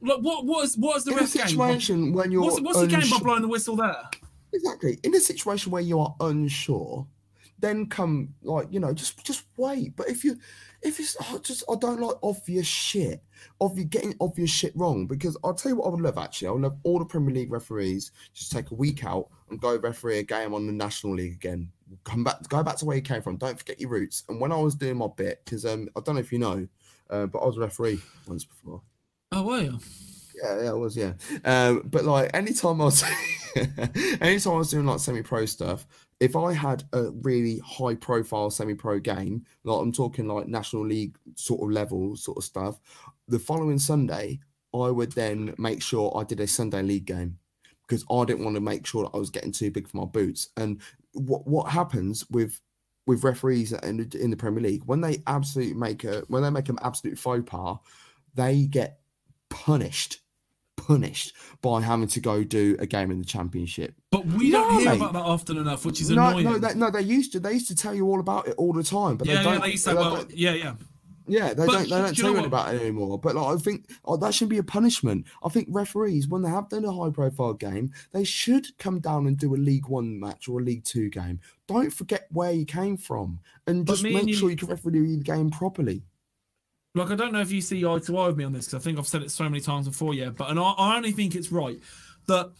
[0.00, 1.46] like, what what is what is the in a ref game?
[1.46, 3.96] situation when you're What's, what's the game by blowing the whistle there?
[4.52, 7.06] exactly in a situation where you are unsure,
[7.58, 9.96] then come like you know just just wait.
[9.96, 10.38] But if you
[10.82, 13.22] if it's I just I don't like obvious shit,
[13.60, 16.50] obvious getting obvious shit wrong because I'll tell you what I would love actually I
[16.52, 20.18] would love all the Premier League referees just take a week out and go referee
[20.18, 21.70] a game on the National League again.
[22.04, 23.36] Come back, go back to where you came from.
[23.36, 24.24] Don't forget your roots.
[24.28, 26.68] And when I was doing my bit, because um, I don't know if you know,
[27.10, 28.82] uh, but I was a referee once before.
[29.32, 29.78] Oh, were you?
[30.42, 31.14] Yeah, yeah, it was, yeah.
[31.44, 33.02] Um, but like anytime I was
[34.20, 35.86] anytime I was doing like semi-pro stuff,
[36.20, 41.16] if I had a really high profile semi-pro game, like I'm talking like national league
[41.36, 42.80] sort of level sort of stuff,
[43.28, 44.40] the following Sunday,
[44.74, 47.38] I would then make sure I did a Sunday league game
[47.86, 50.04] because I didn't want to make sure that I was getting too big for my
[50.04, 50.48] boots.
[50.56, 50.80] And
[51.12, 52.60] what what happens with
[53.06, 56.68] with referees in in the Premier League when they absolutely make a when they make
[56.68, 57.78] an absolute faux pas,
[58.34, 59.00] they get
[59.48, 60.20] punished
[60.78, 63.94] punished by having to go do a game in the championship.
[64.10, 64.96] But we No, don't hear mate.
[64.96, 66.44] about that often enough, which is No, annoying.
[66.44, 67.40] no, they, no, they used to.
[67.40, 69.60] They used to tell you all about it all the time, but yeah, they don't.
[69.62, 70.74] they used to they well, don't- yeah, yeah.
[71.26, 71.82] yeah, they But don't.
[71.82, 73.18] They do don't you tell you about it anymore.
[73.18, 75.26] But like, I think oh, that should be a punishment.
[75.44, 79.36] I think referees, when they have done a high-profile game, they should come down and
[79.36, 81.40] do a League One match or a League Two game.
[81.66, 84.68] Don't forget where you came from, and But just make and you- sure you can
[84.68, 86.02] referee the game properly.
[86.98, 88.82] Like I don't know if you see eye to eye with me on this because
[88.82, 90.30] I think I've said it so many times before, yeah.
[90.30, 91.78] But and I, I only think it's right
[92.26, 92.50] that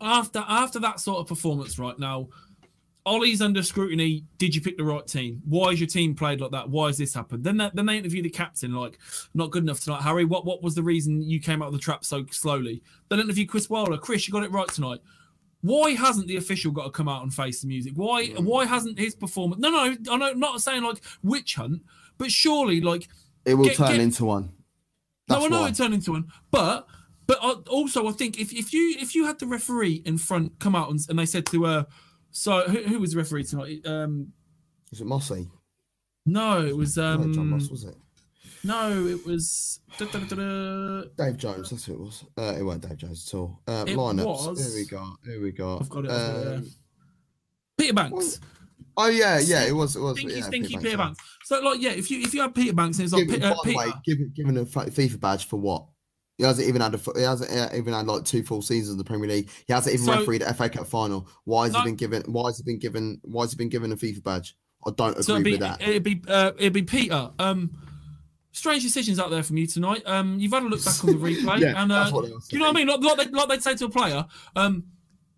[0.00, 2.28] after after that sort of performance right now,
[3.08, 4.24] Ollie's under scrutiny.
[4.36, 5.40] Did you pick the right team?
[5.46, 6.68] Why is your team played like that?
[6.68, 7.42] Why has this happened?
[7.42, 8.98] Then that, then they interview the captain, like,
[9.32, 10.02] not good enough tonight.
[10.02, 12.82] Harry, what, what was the reason you came out of the trap so slowly?
[13.08, 13.96] Then interview Chris Wilder.
[13.96, 14.98] Chris, you got it right tonight.
[15.62, 17.94] Why hasn't the official got to come out and face the music?
[17.96, 18.44] Why mm.
[18.44, 19.60] why hasn't his performance?
[19.60, 21.82] No, no, I know, I'm not saying like witch hunt,
[22.16, 23.08] but surely like
[23.44, 24.52] It will Get- turn get- into one.
[25.28, 25.68] That's no, I know why.
[25.68, 26.86] it turned into one, but
[27.26, 30.74] but also I think if, if you if you had the referee in front come
[30.74, 31.86] out and, and they said to her,
[32.30, 33.86] so who, who was the referee tonight?
[33.86, 34.32] Um,
[34.90, 35.48] Was it Mossy?
[36.24, 37.94] no, it was no, Jon um Moss, was it?
[38.64, 41.02] no, it was da, da, da, da, da.
[41.18, 42.24] Dave Jones, that's who it was.
[42.36, 43.60] Uh, it wasn't Dave Jones at all.
[43.66, 44.24] Uh, It lineups.
[44.48, 45.16] was- Here we go.
[45.26, 45.78] Here we go.
[45.78, 46.10] I've got it.
[46.10, 46.70] I've got it, Um.
[47.76, 48.40] Peter Bankes.
[49.00, 49.94] Oh yeah, yeah, it was.
[49.94, 50.18] It was.
[50.18, 50.96] Stinky, yeah, stinky Peter Peter yeah.
[50.96, 51.20] Bankes.
[51.44, 53.78] So like yeah, if you if you had Peter Bankes it's like Give, uh, Peter,
[53.78, 55.84] way, give, given a FIFA badge for what?
[56.36, 57.00] He hasn't even had a.
[57.16, 59.50] He hasn't uh, even had like two full seasons in the Premier League.
[59.66, 61.28] He hasn't even So- refereed the FA Cup final.
[61.44, 61.80] Why has No.
[61.80, 62.22] he been given?
[62.26, 63.20] Why has he been given?
[63.22, 64.56] Why has he been given a FIFA badge?
[64.84, 65.80] I don't agree so it'd be with that.
[65.80, 67.30] it'd be uh, it'd be Peter.
[67.38, 67.70] Um,
[68.52, 70.02] strange decisions out there from you tonight.
[70.06, 72.32] Um, you've had a look back on the replay, Yeah, and uh, that's what they
[72.50, 72.88] you know what I mean?
[72.88, 74.26] Like, like, they, like they'd say to a player,
[74.56, 74.84] um,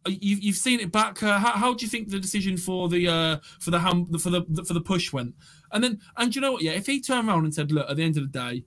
[0.06, 1.22] you've, you've seen it back.
[1.22, 3.80] Uh, how, how do you think the decision for the uh, for the
[4.20, 5.34] for the for the push went?
[5.72, 6.62] And then and you know what?
[6.62, 8.64] Yeah, if he turned around and said, "Look, at the end of the day,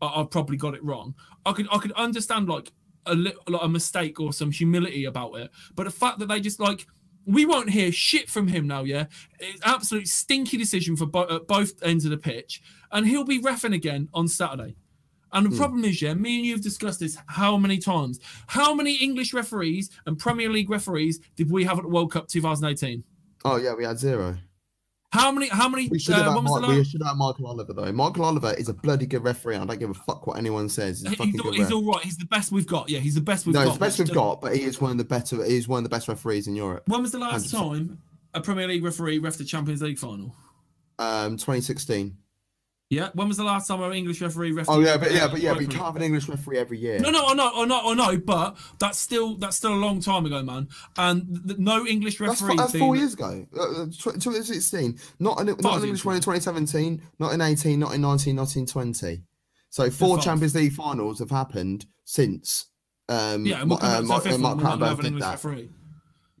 [0.00, 1.14] I, I probably got it wrong,"
[1.44, 2.72] I could I could understand like
[3.06, 5.50] a like a mistake or some humility about it.
[5.74, 6.86] But the fact that they just like.
[7.28, 9.06] We won't hear shit from him now, yeah?
[9.40, 12.62] It's absolute stinky decision for bo- both ends of the pitch.
[12.92, 14.76] And he'll be refing again on Saturday.
[15.36, 18.20] And the problem is, yeah, me and you have discussed this how many times?
[18.46, 22.26] How many English referees and Premier League referees did we have at the World Cup
[22.26, 23.04] 2018?
[23.44, 24.38] Oh yeah, we had zero.
[25.12, 25.48] How many?
[25.48, 25.88] How many?
[25.88, 27.92] We should uh, have Mark, we should have Michael Oliver though.
[27.92, 29.56] Michael Oliver is a bloody good referee.
[29.56, 31.02] I don't give a fuck what anyone says.
[31.02, 32.02] He's a fucking He's, all, he's all right.
[32.02, 32.88] He's the best we've got.
[32.88, 33.66] Yeah, he's the best we've No, got.
[33.68, 35.44] it's the best we've got, but he is one of the better.
[35.44, 36.84] He is one of the best referees in Europe.
[36.86, 37.58] When was the last 100%.
[37.58, 37.98] time
[38.34, 40.34] a Premier League referee ref the Champions League final?
[40.98, 42.16] Um, 2016.
[42.88, 43.08] Yeah.
[43.14, 44.66] When was the last time an English referee ref?
[44.68, 46.78] Oh yeah, but yeah, uh, but yeah, but you can't have an English referee every
[46.78, 47.00] year.
[47.00, 50.00] No, no, I know, I know, I know, but that's still that's still a long
[50.00, 50.68] time ago, man.
[50.96, 52.56] And th- no English That's, referee.
[52.56, 53.44] fo- that's four years ago.
[53.56, 54.98] Uh, uh, tw- 2016.
[55.18, 57.02] Not an, not an English one in 2017.
[57.18, 57.78] Not in 18.
[57.80, 58.36] Not in 19.
[58.36, 59.22] Not in 20.
[59.70, 60.18] So four.
[60.18, 62.66] Champions League finals have happened since.
[63.08, 64.64] Um, Yeah, and we'll uh, come Ma- back uh, Mark one.
[64.64, 65.30] We'll Clattenburg have an did that.
[65.32, 65.70] referee.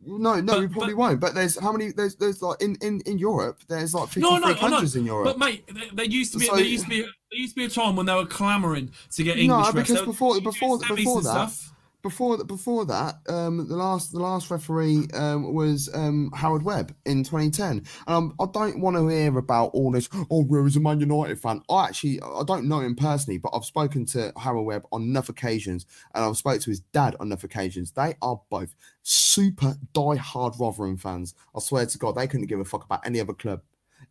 [0.06, 1.20] No, no, But- we probably but- won't.
[1.20, 1.90] But there's how many?
[1.90, 3.60] There's there's like in in in Europe.
[3.68, 5.24] There's like 53 No, no, countries in Europe.
[5.26, 7.60] But mate, there, there used to be So- there used to be there used to
[7.60, 11.22] be a time when they were clamouring to get English no, because before before before
[11.22, 11.72] that, stuff.
[12.06, 17.24] Before before that, um, the last the last referee um, was um, Howard Webb in
[17.24, 17.84] 2010.
[18.06, 20.08] Um, I don't want to hear about all this.
[20.30, 21.62] Oh, is a Man United fan?
[21.68, 25.28] I actually I don't know him personally, but I've spoken to Howard Webb on enough
[25.28, 25.84] occasions,
[26.14, 27.90] and I've spoken to his dad on enough occasions.
[27.90, 31.34] They are both super die-hard Rotherham fans.
[31.56, 33.62] I swear to God, they couldn't give a fuck about any other club,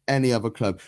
[0.05, 0.81] any other club.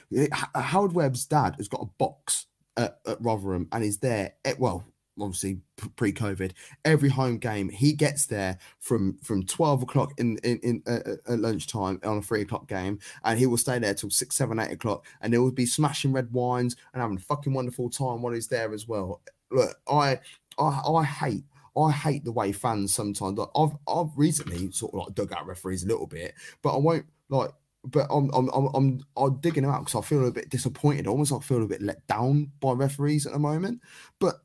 [0.55, 4.34] Howard Webb's dad has got a box at, at Rotherham and is there.
[4.43, 4.86] At, well,
[5.20, 5.59] obviously
[5.95, 6.51] pre-COVID,
[6.86, 11.34] every home game he gets there from from 12 o'clock in in, in uh, uh,
[11.34, 14.59] at lunchtime on a three o'clock game and he will stay there till six seven
[14.59, 18.22] eight o'clock and they will be smashing red wines and having a fucking wonderful time
[18.22, 20.20] while he's there as well look i
[20.57, 21.43] i, I hate
[21.78, 23.38] I hate the way fans sometimes.
[23.38, 26.78] Like I've I've recently sort of like dug out referees a little bit, but I
[26.78, 27.51] won't like.
[27.84, 31.07] But I'm I'm I'm I'm, I'm digging them out because I feel a bit disappointed.
[31.07, 33.82] Almost I feel a bit let down by referees at the moment.
[34.20, 34.36] But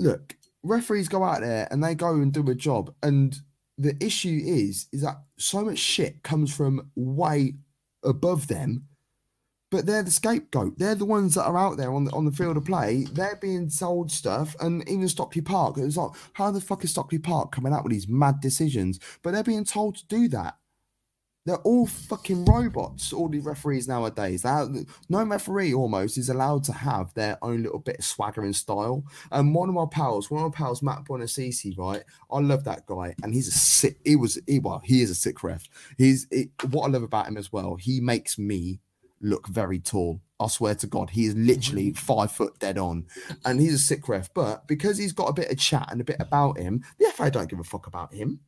[0.00, 3.36] look, referees go out there and they go and do a job, and
[3.78, 7.54] the issue is is that so much shit comes from way
[8.04, 8.84] above them,
[9.70, 10.78] but they're the scapegoat.
[10.78, 13.04] They're the ones that are out there on the on the field of play.
[13.12, 15.78] They're being sold stuff, and even Stockley Park.
[15.78, 18.98] It was like, how the fuck is Stockley Park coming out with these mad decisions?
[19.22, 20.56] But they're being told to do that.
[21.46, 23.12] They're all fucking robots.
[23.12, 24.42] All the referees nowadays.
[24.42, 24.70] Have-
[25.08, 29.04] no referee almost is allowed to have their own little bit of swagger and style.
[29.32, 32.02] And one of my pals, one of my pals, Matt Bonacici, right?
[32.30, 33.98] I love that guy, and he's a sick.
[34.04, 35.68] He was, he, well, he is a sick ref.
[35.96, 37.76] He's it, what I love about him as well.
[37.76, 38.80] He makes me
[39.20, 40.20] look very tall.
[40.38, 42.14] I swear to God, he is literally mm-hmm.
[42.14, 43.06] five foot dead on,
[43.44, 44.32] and he's a sick ref.
[44.34, 47.30] But because he's got a bit of chat and a bit about him, the FA
[47.30, 48.40] don't give a fuck about him.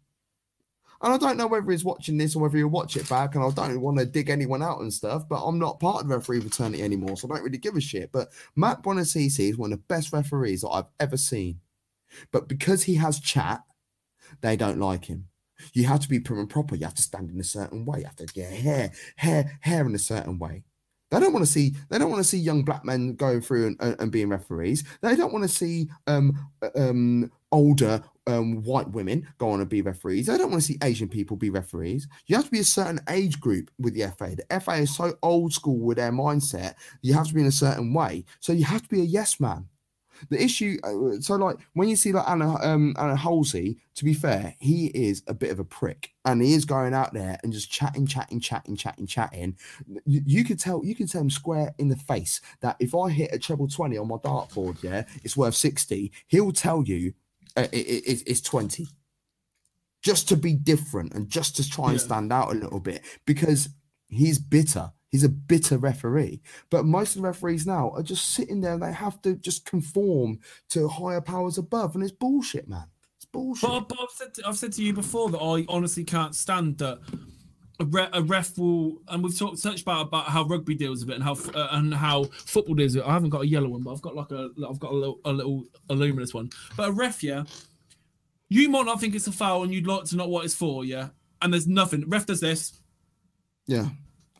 [1.03, 3.34] And I don't know whether he's watching this or whether he'll watch it back.
[3.34, 6.09] And I don't want to dig anyone out and stuff, but I'm not part of
[6.09, 8.12] the referee fraternity anymore, so I don't really give a shit.
[8.12, 11.61] But Matt Bonacici is one of the best referees that I've ever seen.
[12.30, 13.62] But because he has chat,
[14.40, 15.28] they don't like him.
[15.72, 16.74] You have to be prim and proper.
[16.74, 18.00] You have to stand in a certain way.
[18.00, 20.64] You have to get hair, hair, hair in a certain way.
[21.11, 21.74] They don't want to see.
[21.90, 24.82] They don't want to see young black men going through and, and, and being referees.
[25.03, 29.66] They don't want to see um uh, um older um, white women go on to
[29.66, 30.26] be referees.
[30.26, 32.09] They don't want to see Asian people be referees.
[32.26, 34.36] You have to be a certain age group with the FA.
[34.36, 36.74] The FA is so old school with their mindset.
[37.03, 38.24] You have to be in a certain way.
[38.40, 39.68] So you have to be a yes man.
[40.30, 44.14] The issue, uh, so like when you see like Anna, um, Anna Halsey, to be
[44.14, 47.53] fair, he is a bit of a prick, and he is going out there and
[47.53, 49.57] just chatting, chatting, chatting, chatting, chatting.
[50.07, 53.11] You, you could tell, you can tell him square in the face that if I
[53.11, 56.12] hit a treble twenty on my dartboard, yeah, it's worth sixty.
[56.28, 57.14] He'll tell you
[57.57, 58.88] uh, it, it, it's twenty,
[60.03, 62.05] just to be different and just to try and Yeah.
[62.05, 63.68] stand out a little bit because
[64.09, 64.92] he's bitter.
[65.11, 66.40] He's a bitter referee.
[66.70, 69.66] But most of the referees now are just sitting there and they have to just
[69.66, 70.40] conform
[70.70, 71.94] to higher powers above.
[71.94, 72.86] And it's bullshit, man.
[73.16, 73.68] It's bullshit.
[73.68, 76.78] But, but I've, said to, I've said to you before that I honestly can't stand
[76.78, 77.00] that
[77.83, 81.11] a, re, a ref will, and we've talked such about about how rugby deals with
[81.11, 83.09] it and how uh, and how football deals with it.
[83.09, 85.20] I haven't got a yellow one, but I've got like a I've got a little
[85.24, 86.51] a little a luminous one.
[86.76, 87.45] But a ref, yeah,
[88.49, 90.85] you might not think it's a foul, and you'd like to know what it's for,
[90.85, 91.09] yeah.
[91.41, 92.09] And there's nothing.
[92.09, 92.80] Ref does this.
[93.66, 93.89] yeah.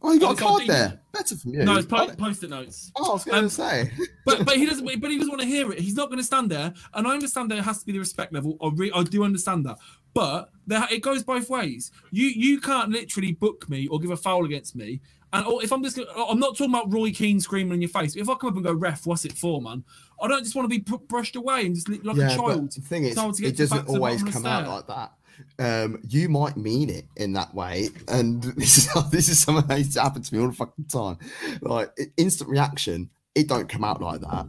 [0.05, 1.01] Oh, you got a it's got card there.
[1.13, 1.65] Better from you.
[1.65, 2.91] No, it's I- po- post-it notes.
[2.97, 3.93] oh, I was going to um, say.
[4.27, 5.79] but but he doesn't but he doesn't want to hear it.
[5.79, 8.33] He's not going to stand there, and I understand there has to be the respect
[8.33, 8.57] level.
[8.61, 9.79] I re- I do understand that,
[10.15, 11.91] but there, it goes both ways.
[12.11, 15.01] You you can't literally book me or give a foul against me.
[15.35, 18.17] And if I'm just, gonna, I'm not talking about Roy Keane screaming in your face.
[18.17, 19.83] If I come up and go, ref, what's it for, man?
[20.21, 22.67] I don't just want to be brushed away and just li- like a yeah, child.
[22.67, 25.13] but the thing is, it doesn't always come out like that.
[25.59, 29.79] Um, you might mean it in that way, and this is this is something that
[29.79, 31.17] used to happen to me all the fucking time.
[31.63, 34.47] Like instant reaction, it don't come out like that.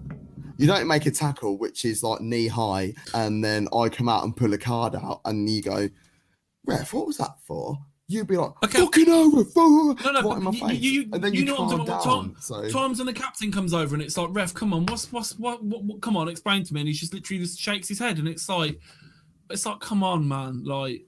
[0.58, 4.24] You don't make a tackle which is like knee high, and then I come out
[4.24, 5.90] and pull a card out, and you go,
[6.66, 7.78] "Ref, what was that for?"
[8.08, 8.80] You'd be like, Okay.
[8.80, 11.46] "Fucking over, No, no, right in my you- face," you, you, and then you you,
[11.46, 12.26] know what I'm down.
[12.30, 12.44] about.
[12.44, 15.38] So Times when the captain comes over and it's like, ref, come on, what's what's
[15.40, 18.00] what, what, what come on, explain to me, and he just literally just shakes his
[18.00, 18.80] head, and it's like,
[19.50, 21.06] it's like, come on, man, like.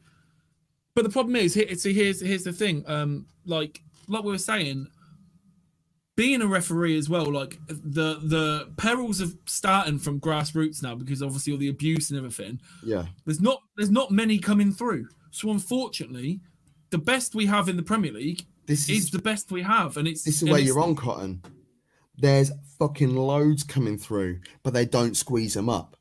[0.96, 4.38] But the problem is, here, see, here's here's the thing, um, like like we were
[4.38, 4.88] saying,
[6.16, 11.22] being a referee as well, like the the perils of starting from grassroots now, because
[11.22, 12.60] obviously all the abuse and everything.
[12.84, 15.08] yeah, There's not there's not many coming through.
[15.32, 16.40] So unfortunately,
[16.90, 19.98] the best we have in the Premier League this is is the best we have,
[19.98, 21.42] and it's This is where you're on, Cotton.
[22.18, 25.98] There's fucking loads coming through, but they don't squeeze them up.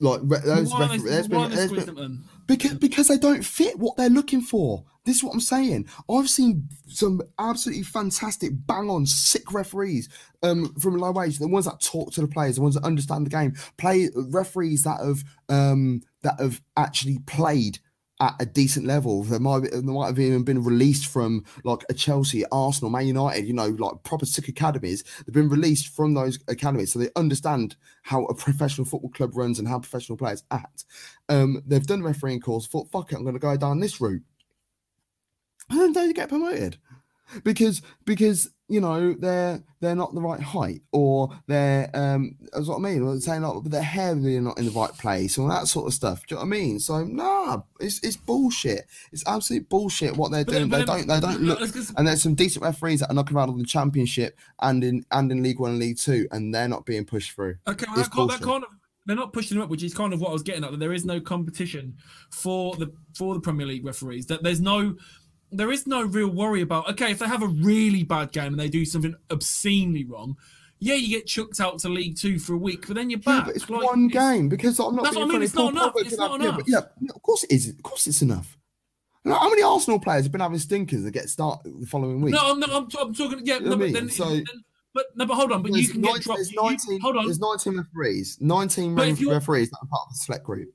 [0.00, 2.24] Like re- those refer- there's why been, there's been?
[2.46, 4.84] Because because they don't fit what they're looking for.
[5.04, 5.88] This is what I'm saying.
[6.08, 10.08] I've seen some absolutely fantastic, bang on, sick referees
[10.44, 11.38] um, from low wage.
[11.38, 13.54] The ones that talk to the players, the ones that understand the game.
[13.78, 17.80] Play referees that have um, that have actually played
[18.22, 19.24] at a decent level.
[19.24, 23.46] They might they might have even been released from like a Chelsea, Arsenal, Man United.
[23.46, 25.02] You know, like proper sick academies.
[25.26, 29.58] They've been released from those academies, so they understand how a professional football club runs
[29.58, 30.84] and how professional players act.
[31.28, 32.68] Um, they've done refereeing course.
[32.68, 34.22] Thought, fuck it, I'm going to go down this route,
[35.68, 36.78] and then they get promoted
[37.44, 42.76] because because you know they're they're not the right height or they're um that's what
[42.76, 43.02] I mean.
[43.02, 45.94] Or saying like their hair really not in the right place all that sort of
[45.94, 46.26] stuff.
[46.26, 46.78] Do you know what I mean?
[46.80, 48.86] So nah, it's it's bullshit.
[49.12, 50.68] It's absolute bullshit what they're But doing.
[50.70, 51.60] then- They don't they don't look.
[51.96, 55.30] And there's some decent referees that are knocking around on the championship and in and
[55.30, 57.56] in League One and League Two, and they're not being pushed through.
[57.68, 58.70] Okay, well, that kind of
[59.04, 60.70] they're not pushing them up, which is kind of what I was getting at.
[60.70, 61.96] That there is no competition
[62.30, 64.26] for the for the Premier League referees.
[64.26, 64.94] That there's no
[65.52, 66.88] there is no real worry about.
[66.90, 70.36] Okay, if they have a really bad game and they do something obscenely wrong,
[70.78, 73.38] yeah, you get chucked out to League Two for a week, but then you're Yeah,
[73.38, 73.46] back.
[73.46, 75.04] but it's Like, one it's- game because I'm not.
[75.04, 76.60] That's what I mean, it's not enough, it's not enough.
[76.66, 77.68] Yeah, yeah, of course it is.
[77.68, 78.56] Of course it's enough.
[79.24, 82.34] Like, How many Arsenal players have been having stinkers that get started the following week?
[82.34, 83.40] No, I'm, not, I'm, I'm talking.
[83.44, 83.92] Yeah, You no, know I but mean?
[83.94, 84.44] then, So- then-
[84.94, 85.62] but no, but hold on.
[85.62, 86.38] But There's you can 19 get dropped.
[86.38, 88.36] There's you- you- 19, hold on, There's 19 referees.
[88.40, 90.68] 19 But you're- referees that are part of the select group.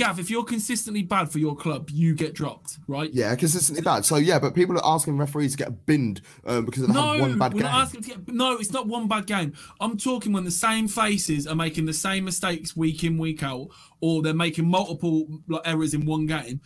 [0.00, 0.18] Gav.
[0.18, 3.12] If you're consistently bad for your club, you get dropped, right?
[3.12, 4.04] Yeah, consistently bad.
[4.06, 7.20] So yeah, but people are asking referees to get binned um, because they No, have
[7.20, 7.70] one bad we're game.
[7.70, 8.28] not asking to get.
[8.28, 9.52] No, it's not one bad game.
[9.78, 13.68] I'm talking when the same faces are making the same mistakes week in week out,
[14.00, 16.62] or they're making multiple like, errors in one game.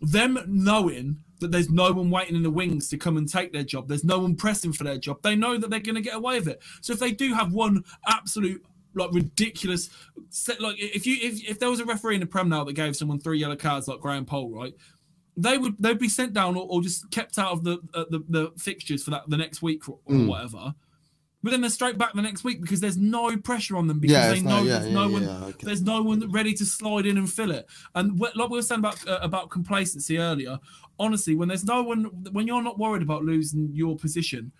[0.00, 3.62] Them knowing that there's no one waiting in the wings to come and take their
[3.62, 5.22] job, there's no one pressing for their job.
[5.22, 6.62] They know that they're going to get away with it.
[6.80, 8.64] So if they do have one absolute
[8.94, 9.90] like ridiculous
[10.60, 12.96] like if you if, if there was a referee in the Prem now that gave
[12.96, 14.74] someone three yellow cards like Graham Poll, right?
[15.36, 18.24] they would they'd be sent down or, or just kept out of the, uh, the
[18.28, 20.26] the fixtures for that the next week or, or Mm.
[20.28, 20.74] whatever.
[21.42, 24.14] But then they're straight back the next week because there's no pressure on them because
[24.16, 25.64] Yeah, they know no- yeah, there's yeah, no one okay.
[25.66, 27.66] there's no one ready to slide in and fill it.
[27.96, 30.58] And like we were saying about uh, about complacency earlier,
[31.00, 34.52] honestly, when there's no one when you're not worried about losing your position,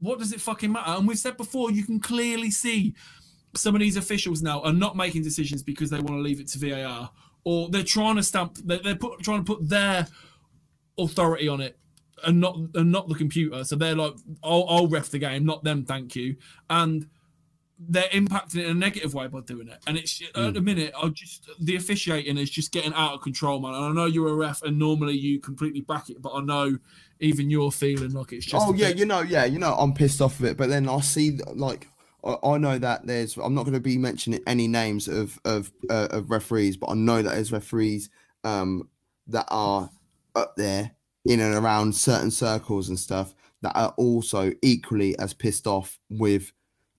[0.00, 0.90] what does it fucking matter?
[0.92, 2.94] And we've said before, you can clearly see
[3.54, 6.48] some of these officials now are not making decisions because they want to leave it
[6.48, 7.10] to VAR,
[7.44, 10.06] or they're trying to stamp, they're, they're put, trying to put their
[10.98, 11.78] authority on it
[12.24, 13.64] and not and not the computer.
[13.64, 16.36] So they're like, I'll, I'll ref the game, not them, thank you.
[16.70, 17.06] And
[17.88, 19.78] they're impacting it in a negative way by doing it.
[19.86, 20.64] And it's at the hmm.
[20.64, 23.74] minute, I just the officiating is just getting out of control, man.
[23.74, 26.78] And I know you're a ref, and normally you completely back it, but I know
[27.20, 28.66] even you're feeling like it's just.
[28.66, 30.56] Oh yeah, bit- you know, yeah, you know, I'm pissed off of it.
[30.56, 31.88] But then I see like
[32.24, 33.36] I, know that there's.
[33.36, 36.94] I'm not going to be mentioning any names of of uh, of referees, but I
[36.94, 38.10] know that there's referees
[38.44, 38.88] um
[39.28, 39.90] that are
[40.34, 40.92] up there
[41.24, 46.52] in and around certain circles and stuff that are also equally as pissed off with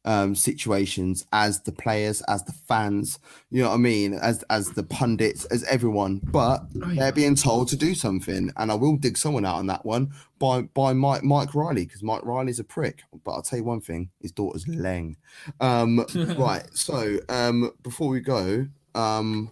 [0.05, 3.19] um situations as the players as the fans
[3.51, 4.13] you know what i mean?
[4.15, 6.19] As as the pundits as everyone.
[6.23, 6.99] But Oh, yeah.
[7.03, 10.11] they're being told to do something and i will dig someone out on that one
[10.39, 13.03] by by mike mike riley because mike riley's a prick.
[13.23, 15.15] But i'll tell you one thing his daughter's leng.
[15.61, 16.05] Um
[16.37, 19.51] right so um before we go um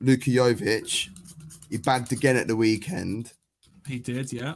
[0.00, 1.08] luka jovic
[1.70, 3.32] he bagged again at the weekend.
[3.86, 4.54] He did, yeah.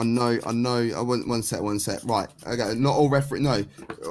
[0.00, 0.90] I know, I know.
[0.96, 2.02] I want one set, one set.
[2.04, 2.74] Right, okay.
[2.78, 3.40] Not all referee.
[3.40, 3.64] No,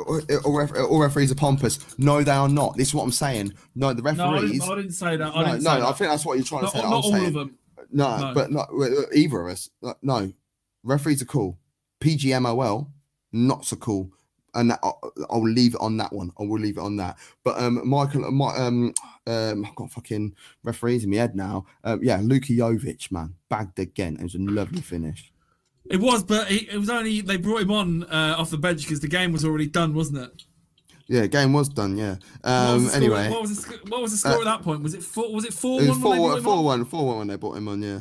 [0.07, 1.79] all, all, ref, all referees are pompous.
[1.97, 2.77] No, they are not.
[2.77, 3.53] This is what I'm saying.
[3.75, 4.51] No, the No, I referees.
[4.51, 5.35] didn't, I didn't say that.
[5.35, 6.83] I no, didn't no, say I think that's what you're trying not, to say.
[6.83, 7.25] not all saying.
[7.27, 7.57] of them.
[7.91, 8.33] No, No.
[8.33, 8.69] but not
[9.15, 9.69] either of us.
[9.81, 10.31] No, No,
[10.83, 11.57] referees are cool.
[12.01, 12.87] PGMOL,
[13.31, 14.11] not so cool.
[14.55, 16.31] And that, I'll, I'll leave it on that one.
[16.39, 17.17] I will leave it on that.
[17.43, 18.93] But um, Michael, my, um,
[19.27, 20.33] um, I've got fucking
[20.63, 21.65] referees in my head now.
[21.83, 24.15] Um, yeah, Luka Jovic, man, bagged again.
[24.19, 25.31] It was a lovely finish.
[25.89, 28.81] It was, but he, it was only they brought him on uh, off the bench
[28.83, 30.43] because the game was already done, wasn't it?
[31.07, 31.97] Yeah, game was done.
[31.97, 32.17] Yeah.
[32.41, 32.85] What Um.
[32.85, 34.83] score- Anyway, what was the sc- what was the score Uh, at that point?
[34.83, 35.33] Was it four?
[35.33, 36.01] Was it four it was one?
[36.01, 36.63] when they four, brought him four on?
[36.65, 37.81] one, four one when they brought him on.
[37.81, 37.99] Yeah.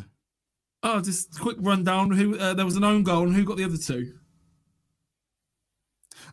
[0.82, 2.10] Oh, just a quick rundown.
[2.10, 4.12] Who uh, there was an own goal and who got the other two?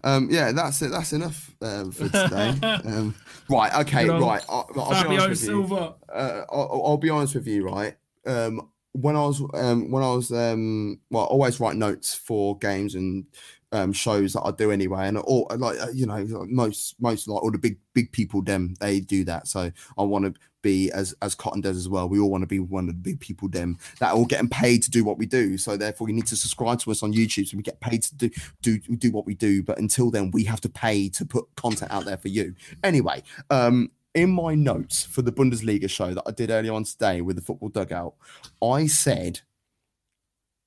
[0.03, 0.27] Um.
[0.29, 0.51] Yeah.
[0.51, 0.91] That's it.
[0.91, 2.53] That's enough um, for today.
[2.63, 3.15] um.
[3.49, 3.73] Right.
[3.81, 4.09] Okay.
[4.09, 4.43] Right.
[4.49, 5.67] I'll, I'll be honest with you.
[5.67, 5.95] Silva.
[6.13, 7.95] uh, I'll, I'll be honest with you, right?
[8.25, 12.57] Um, when I was um, when I was um, well, I always write notes for
[12.57, 13.25] games and
[13.71, 17.43] um, shows that I do anyway, and all like uh, you know most most like
[17.43, 19.47] all the big big people them they do that.
[19.47, 22.07] So I want to be as as Cotton does as well.
[22.07, 24.49] We all want to be one of the big people them that are all getting
[24.49, 25.57] paid to do what we do.
[25.57, 28.15] So therefore, you need to subscribe to us on YouTube so we get paid to
[28.15, 28.29] do
[28.61, 29.61] do do what we do.
[29.61, 32.55] But until then, we have to pay to put content out there for you.
[32.83, 37.21] Anyway, um, in my notes for the Bundesliga show that I did earlier on today
[37.21, 38.15] with the football dugout,
[38.63, 39.41] I said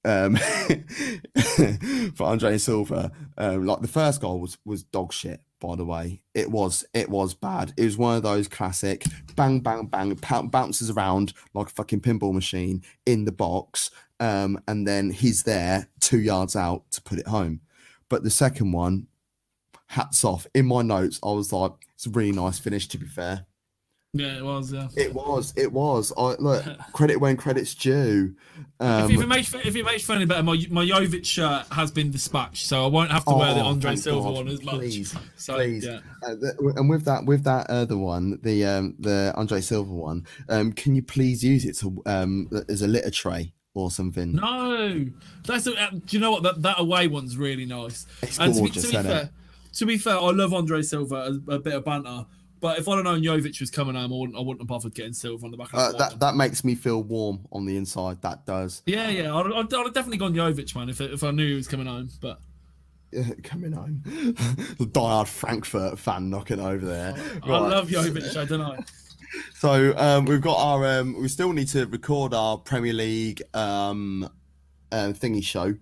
[0.04, 0.36] um
[2.14, 6.20] for Andre Silva, um, like the first goal was was dog shit, by the way.
[6.34, 7.72] It was it was bad.
[7.76, 10.14] It was one of those classic bang bang bang
[10.48, 13.90] bounces around like a fucking pinball machine in the box.
[14.20, 17.60] Um, and then he's there two yards out to put it home.
[18.08, 19.06] But the second one,
[19.88, 20.46] hats off.
[20.54, 23.46] In my notes, I was like, it's a really nice finish to be fair.
[24.14, 24.72] Yeah, it was.
[24.72, 24.88] Yeah.
[24.96, 26.14] It was, it was.
[26.16, 26.64] I look
[26.94, 28.34] credit when credit's due.
[28.80, 31.26] Um, if, if it makes if it makes you feel any better, my my Jovic
[31.26, 34.34] shirt has been dispatched, so I won't have to wear the Oh, Andre Silva God.
[34.34, 34.74] one as much.
[34.76, 35.84] Please, so, please.
[35.84, 36.00] Yeah.
[36.22, 40.26] Uh, th- and with that, with that other one, the um, the Andre Silva one,
[40.48, 44.32] um, can you please use it to um as a litter tray or something?
[44.32, 45.04] No,
[45.44, 48.06] that's a, uh, do you know what that, that away one's really nice.
[48.22, 49.30] It's and to be, gorgeous, to be fair,
[49.74, 51.14] to be fair, I love Andre Silva
[51.48, 52.26] a, a bit of banter.
[52.60, 54.92] But if I'd have known Jovic was coming home, I wouldn't, I wouldn't have bothered
[54.94, 55.98] getting Silva on the back of Uh, that.
[55.98, 58.20] that that makes me feel warm on the inside.
[58.22, 58.82] That does.
[58.84, 61.54] Yeah, yeah, I'd, I'd, I'd have definitely gone Jovic, man, if if I knew he
[61.54, 62.08] was coming home.
[62.20, 62.40] But
[63.42, 67.14] Coming home, the diehard Frankfurt fan knocking over there.
[67.42, 67.60] I Right.
[67.70, 68.36] love Jovic.
[68.36, 68.76] I don't know.
[69.54, 74.28] So um, we've got our um, we still need to record our Premier League um,
[74.92, 75.74] uh, thingy show.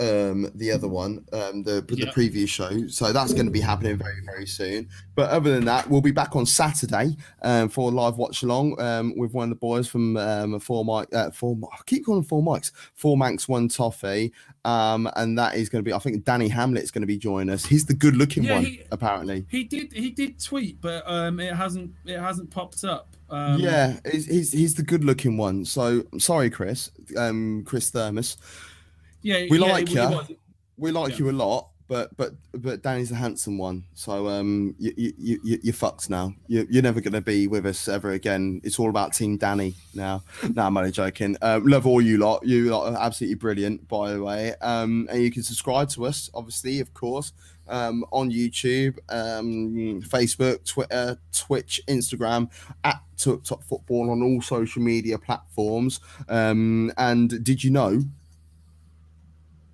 [0.00, 2.86] Um, the other one, um, the the preview show.
[2.88, 4.88] So that's going to be happening very very soon.
[5.14, 8.80] But other than that, we'll be back on Saturday um, for a live watch along
[8.80, 11.58] um, with one of the boys from um, four mic uh, four.
[11.72, 12.72] I keep calling four mics.
[12.94, 14.32] Four Manx, one toffee.
[14.64, 15.92] Um, and that is going to be.
[15.92, 17.64] I think Danny Hamlet's going to be joining us.
[17.64, 19.46] He's the good looking Yeah, one, he- apparently.
[19.48, 23.16] He did he did tweet, but um, it hasn't it hasn't popped up.
[23.30, 25.64] Um, yeah, he's, he's he's the good looking one.
[25.64, 26.90] So sorry, Chris.
[27.16, 28.36] Um, Chris Thermos.
[29.22, 30.10] Yeah, We yeah, like it- it ya.
[30.10, 30.30] was.
[30.76, 31.18] We like Yeah.
[31.18, 33.84] you a lot, but but but Danny's the handsome one.
[33.94, 36.34] So um, you you you you- you're fucked now.
[36.46, 38.60] You you're never gonna be with us ever again.
[38.64, 40.22] It's all about Team Danny now.
[40.54, 41.36] no, I'm only joking.
[41.42, 42.46] Um, love all you lot.
[42.46, 44.54] You lot are absolutely brilliant, by the way.
[44.62, 47.32] Um, and you can subscribe to us, obviously, of course.
[47.68, 52.50] Um, on YouTube, um, Facebook, Twitter, Twitch, Instagram,
[52.82, 56.00] at Top Football on all social media platforms.
[56.28, 58.02] Um, and did you know